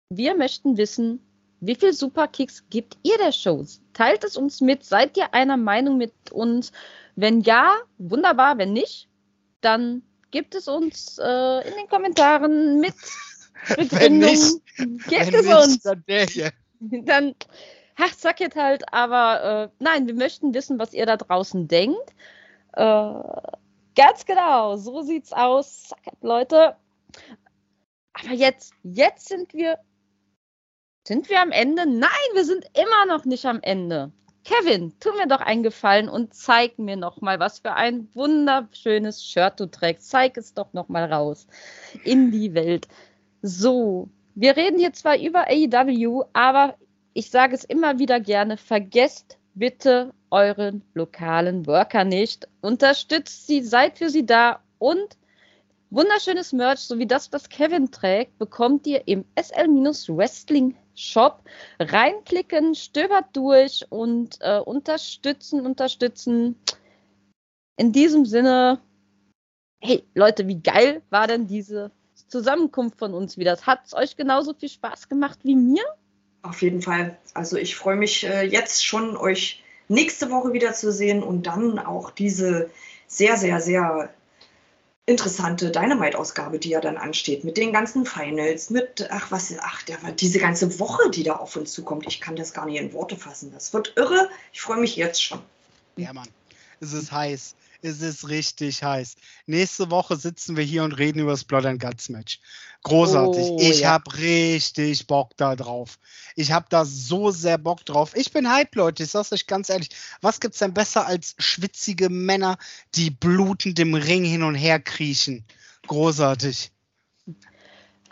[0.10, 1.20] Wir möchten wissen,
[1.60, 3.66] wie viel Superkicks gibt ihr der Show?
[3.94, 4.86] Teilt es uns mit.
[4.86, 6.72] Seid ihr einer Meinung mit uns?
[7.16, 8.58] Wenn ja, wunderbar.
[8.58, 9.10] Wenn nicht,
[9.62, 12.96] dann gebt es uns äh, in den Kommentaren mit
[13.78, 15.84] Wenn nicht, Wenn es uns.
[15.84, 16.52] dann der hier.
[16.80, 17.34] Dann,
[17.96, 22.14] ach, sag jetzt halt, aber äh, nein, wir möchten wissen, was ihr da draußen denkt.
[22.74, 23.14] Äh,
[23.96, 25.90] ganz genau, so sieht's aus.
[25.90, 26.76] Sag it, Leute.
[28.14, 29.80] Aber jetzt, jetzt sind wir,
[31.08, 31.86] sind wir am Ende?
[31.86, 34.12] Nein, wir sind immer noch nicht am Ende.
[34.44, 39.24] Kevin, tu mir doch einen Gefallen und zeig mir noch mal, was für ein wunderschönes
[39.24, 40.10] Shirt du trägst.
[40.10, 41.48] Zeig es doch noch mal raus
[42.04, 42.90] in die Welt.
[43.46, 46.78] So, wir reden hier zwar über AEW, aber
[47.14, 52.48] ich sage es immer wieder gerne, vergesst bitte euren lokalen Worker nicht.
[52.62, 55.18] Unterstützt sie, seid für sie da und
[55.90, 61.44] wunderschönes Merch, so wie das, was Kevin trägt, bekommt ihr im SL-Wrestling Shop.
[61.80, 66.56] Reinklicken, stöbert durch und äh, unterstützen, unterstützen.
[67.76, 68.80] In diesem Sinne,
[69.82, 71.92] hey Leute, wie geil war denn diese
[72.34, 73.56] Zusammenkunft von uns wieder?
[73.62, 75.84] Hat es euch genauso viel Spaß gemacht wie mir?
[76.42, 77.16] Auf jeden Fall.
[77.36, 82.72] Also ich freue mich äh, jetzt schon, euch nächste Woche wiederzusehen und dann auch diese
[83.06, 84.12] sehr, sehr, sehr
[85.06, 90.00] interessante Dynamite-Ausgabe, die ja dann ansteht, mit den ganzen Finals, mit, ach was, ach, der,
[90.14, 92.08] diese ganze Woche, die da auf uns zukommt.
[92.08, 93.52] Ich kann das gar nicht in Worte fassen.
[93.54, 94.28] Das wird irre.
[94.52, 95.40] Ich freue mich jetzt schon.
[95.98, 96.30] Ja, Mann.
[96.80, 97.54] Es ist heiß.
[97.86, 99.18] Es ist richtig heiß.
[99.46, 102.40] Nächste Woche sitzen wir hier und reden über das Blood and Guts Match.
[102.84, 103.44] Großartig.
[103.44, 103.90] Oh, ich ja.
[103.90, 106.00] habe richtig Bock da drauf.
[106.38, 108.16] Ich habe da so sehr Bock drauf.
[108.16, 109.04] Ich bin hyped, Leute.
[109.04, 109.90] Ich sag's euch ganz ehrlich.
[110.22, 112.58] Was gibt's denn besser als schwitzige Männer,
[112.96, 115.44] die blutend im Ring hin und her kriechen?
[115.86, 116.72] Großartig.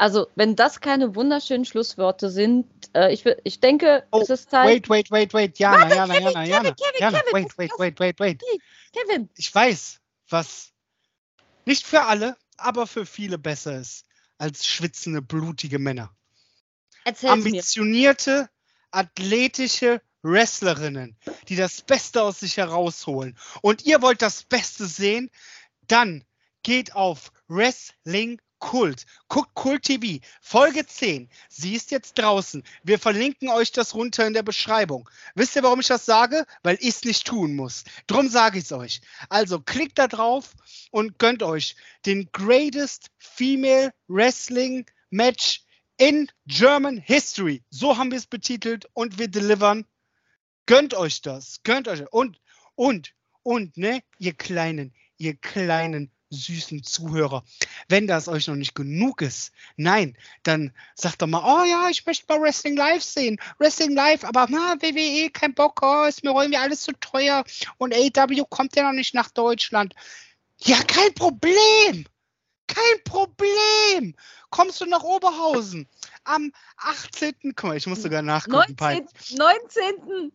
[0.01, 2.65] Also, wenn das keine wunderschönen Schlussworte sind,
[2.95, 4.67] äh, ich, ich denke, Oh, es ist Zeit.
[4.67, 5.59] Wait, wait, wait, wait.
[5.59, 6.71] Jana, Warte, Jana, Kevin, Jana, Kevin, Jana.
[6.71, 8.43] Kevin, Jana, Kevin, wait, wait, wait, wait, wait.
[8.93, 9.99] Kevin, Ich weiß,
[10.29, 10.71] was
[11.65, 14.05] nicht für alle, aber für viele besser ist
[14.39, 16.09] als schwitzende, blutige Männer.
[17.03, 17.33] erzähl mir.
[17.33, 18.49] Ambitionierte,
[18.89, 21.15] athletische Wrestlerinnen,
[21.47, 23.37] die das Beste aus sich herausholen.
[23.61, 25.29] Und ihr wollt das Beste sehen?
[25.87, 26.23] Dann
[26.63, 29.05] geht auf Wrestling Kult.
[29.27, 30.23] Guckt Kult TV.
[30.39, 31.29] Folge 10.
[31.49, 32.63] Sie ist jetzt draußen.
[32.83, 35.09] Wir verlinken euch das runter in der Beschreibung.
[35.35, 36.45] Wisst ihr, warum ich das sage?
[36.63, 37.83] Weil ich es nicht tun muss.
[38.07, 39.01] Drum sage ich es euch.
[39.27, 40.53] Also klickt da drauf
[40.91, 41.75] und gönnt euch
[42.05, 45.63] den Greatest Female Wrestling Match
[45.97, 47.63] in German History.
[47.71, 49.85] So haben wir es betitelt und wir delivern.
[50.67, 51.63] Gönnt euch das.
[51.63, 52.03] Gönnt euch.
[52.13, 52.39] Und,
[52.75, 57.43] und, und, ne, ihr kleinen, ihr kleinen, süßen Zuhörer.
[57.87, 62.05] Wenn das euch noch nicht genug ist, nein, dann sagt doch mal, oh ja, ich
[62.05, 63.37] möchte mal Wrestling Live sehen.
[63.59, 67.43] Wrestling Live, aber na, WWE, kein Bock, oh, ist mir irgendwie alles zu teuer.
[67.77, 69.93] Und AW kommt ja noch nicht nach Deutschland.
[70.59, 72.05] Ja, kein Problem.
[72.67, 74.15] Kein Problem.
[74.49, 75.87] Kommst du nach Oberhausen
[76.23, 77.33] am 18.
[77.55, 78.75] Guck mal, ich muss sogar nachgucken.
[78.79, 79.07] 19.
[79.37, 80.31] 19.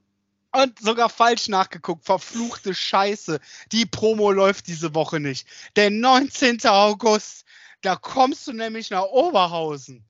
[0.63, 2.05] Und sogar falsch nachgeguckt.
[2.07, 3.41] Verfluchte Scheiße.
[3.73, 5.47] Die Promo läuft diese Woche nicht.
[5.77, 6.65] Der 19.
[6.67, 7.45] August,
[7.83, 10.05] da kommst du nämlich nach Oberhausen.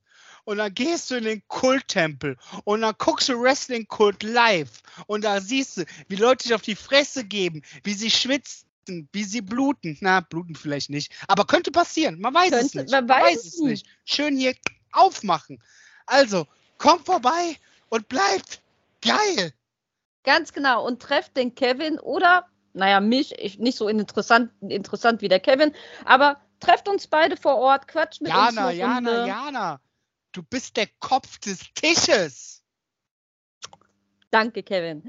[0.44, 4.70] Und dann gehst du in den Kulttempel und dann guckst du Wrestling Kult live.
[5.09, 8.64] Und da siehst du, wie Leute sich auf die Fresse geben, wie sie schwitzen,
[9.12, 9.97] wie sie bluten.
[10.01, 11.10] Na, bluten vielleicht nicht.
[11.27, 12.20] Aber könnte passieren.
[12.20, 12.90] Man weiß es Könnte- nicht.
[12.93, 13.86] man weiß es nicht.
[14.05, 14.55] Schön hier
[14.93, 15.60] aufmachen.
[16.06, 16.47] Also,
[16.78, 17.56] kommt vorbei
[17.89, 18.62] und bleibt
[19.02, 19.52] geil.
[20.27, 20.85] Ganz genau.
[20.85, 25.73] Und trefft den Kevin oder, naja, mich, ich, nicht so interessant, interessant wie der Kevin,
[26.05, 29.27] aber trefft uns beide vor Ort, quatscht mit uns Jana, eine Jana, Runde.
[29.28, 29.81] Jana,
[30.32, 32.65] du bist der Kopf des Tisches.
[34.32, 35.03] Danke, Kevin.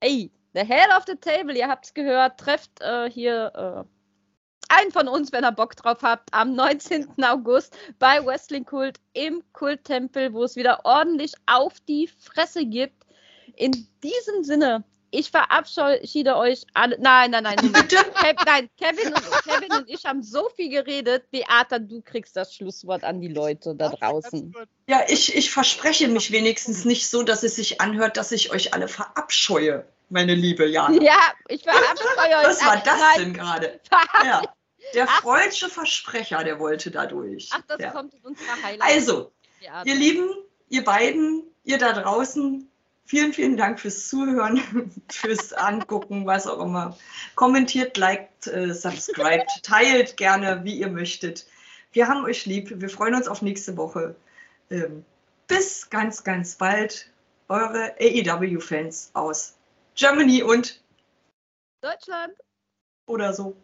[0.00, 5.06] Ey, the head of the table, ihr habt's gehört, trefft äh, hier äh, einen von
[5.06, 7.22] uns, wenn ihr Bock drauf habt, am 19.
[7.22, 13.01] August bei Wrestling Kult im Kulttempel, wo es wieder ordentlich auf die Fresse gibt.
[13.56, 16.98] In diesem Sinne, ich verabschiede euch alle.
[16.98, 17.56] Nein, nein, nein.
[17.88, 21.30] Kev, nein, Kevin und, Kevin und ich haben so viel geredet.
[21.30, 24.54] Beata, du kriegst das Schlusswort an die Leute da draußen.
[24.88, 28.72] Ja, ich, ich verspreche mich wenigstens nicht so, dass es sich anhört, dass ich euch
[28.72, 31.02] alle verabscheue, meine liebe Jana.
[31.02, 32.46] Ja, ich verabscheue euch.
[32.46, 33.80] Was war das Nein, denn gerade?
[34.24, 34.42] Ja,
[34.94, 35.20] der Ach.
[35.20, 37.50] freudsche Versprecher, der wollte da durch.
[37.52, 37.90] Ach, das ja.
[37.90, 38.90] kommt in unserer Highlight.
[38.90, 39.32] Also,
[39.84, 40.30] ihr Lieben,
[40.70, 42.71] ihr beiden, ihr da draußen,
[43.04, 44.60] vielen, vielen Dank fürs Zuhören,
[45.10, 46.96] fürs Angucken, was auch immer.
[47.34, 51.46] Kommentiert, liked, äh, subscribed, teilt gerne, wie ihr möchtet.
[51.92, 52.72] Wir haben euch lieb.
[52.80, 54.16] Wir freuen uns auf nächste Woche.
[54.70, 55.04] Ähm,
[55.46, 57.10] bis ganz, ganz bald.
[57.48, 59.56] Eure AEW-Fans aus
[59.94, 60.80] Germany und
[61.82, 62.32] Deutschland.
[63.06, 63.56] oder so.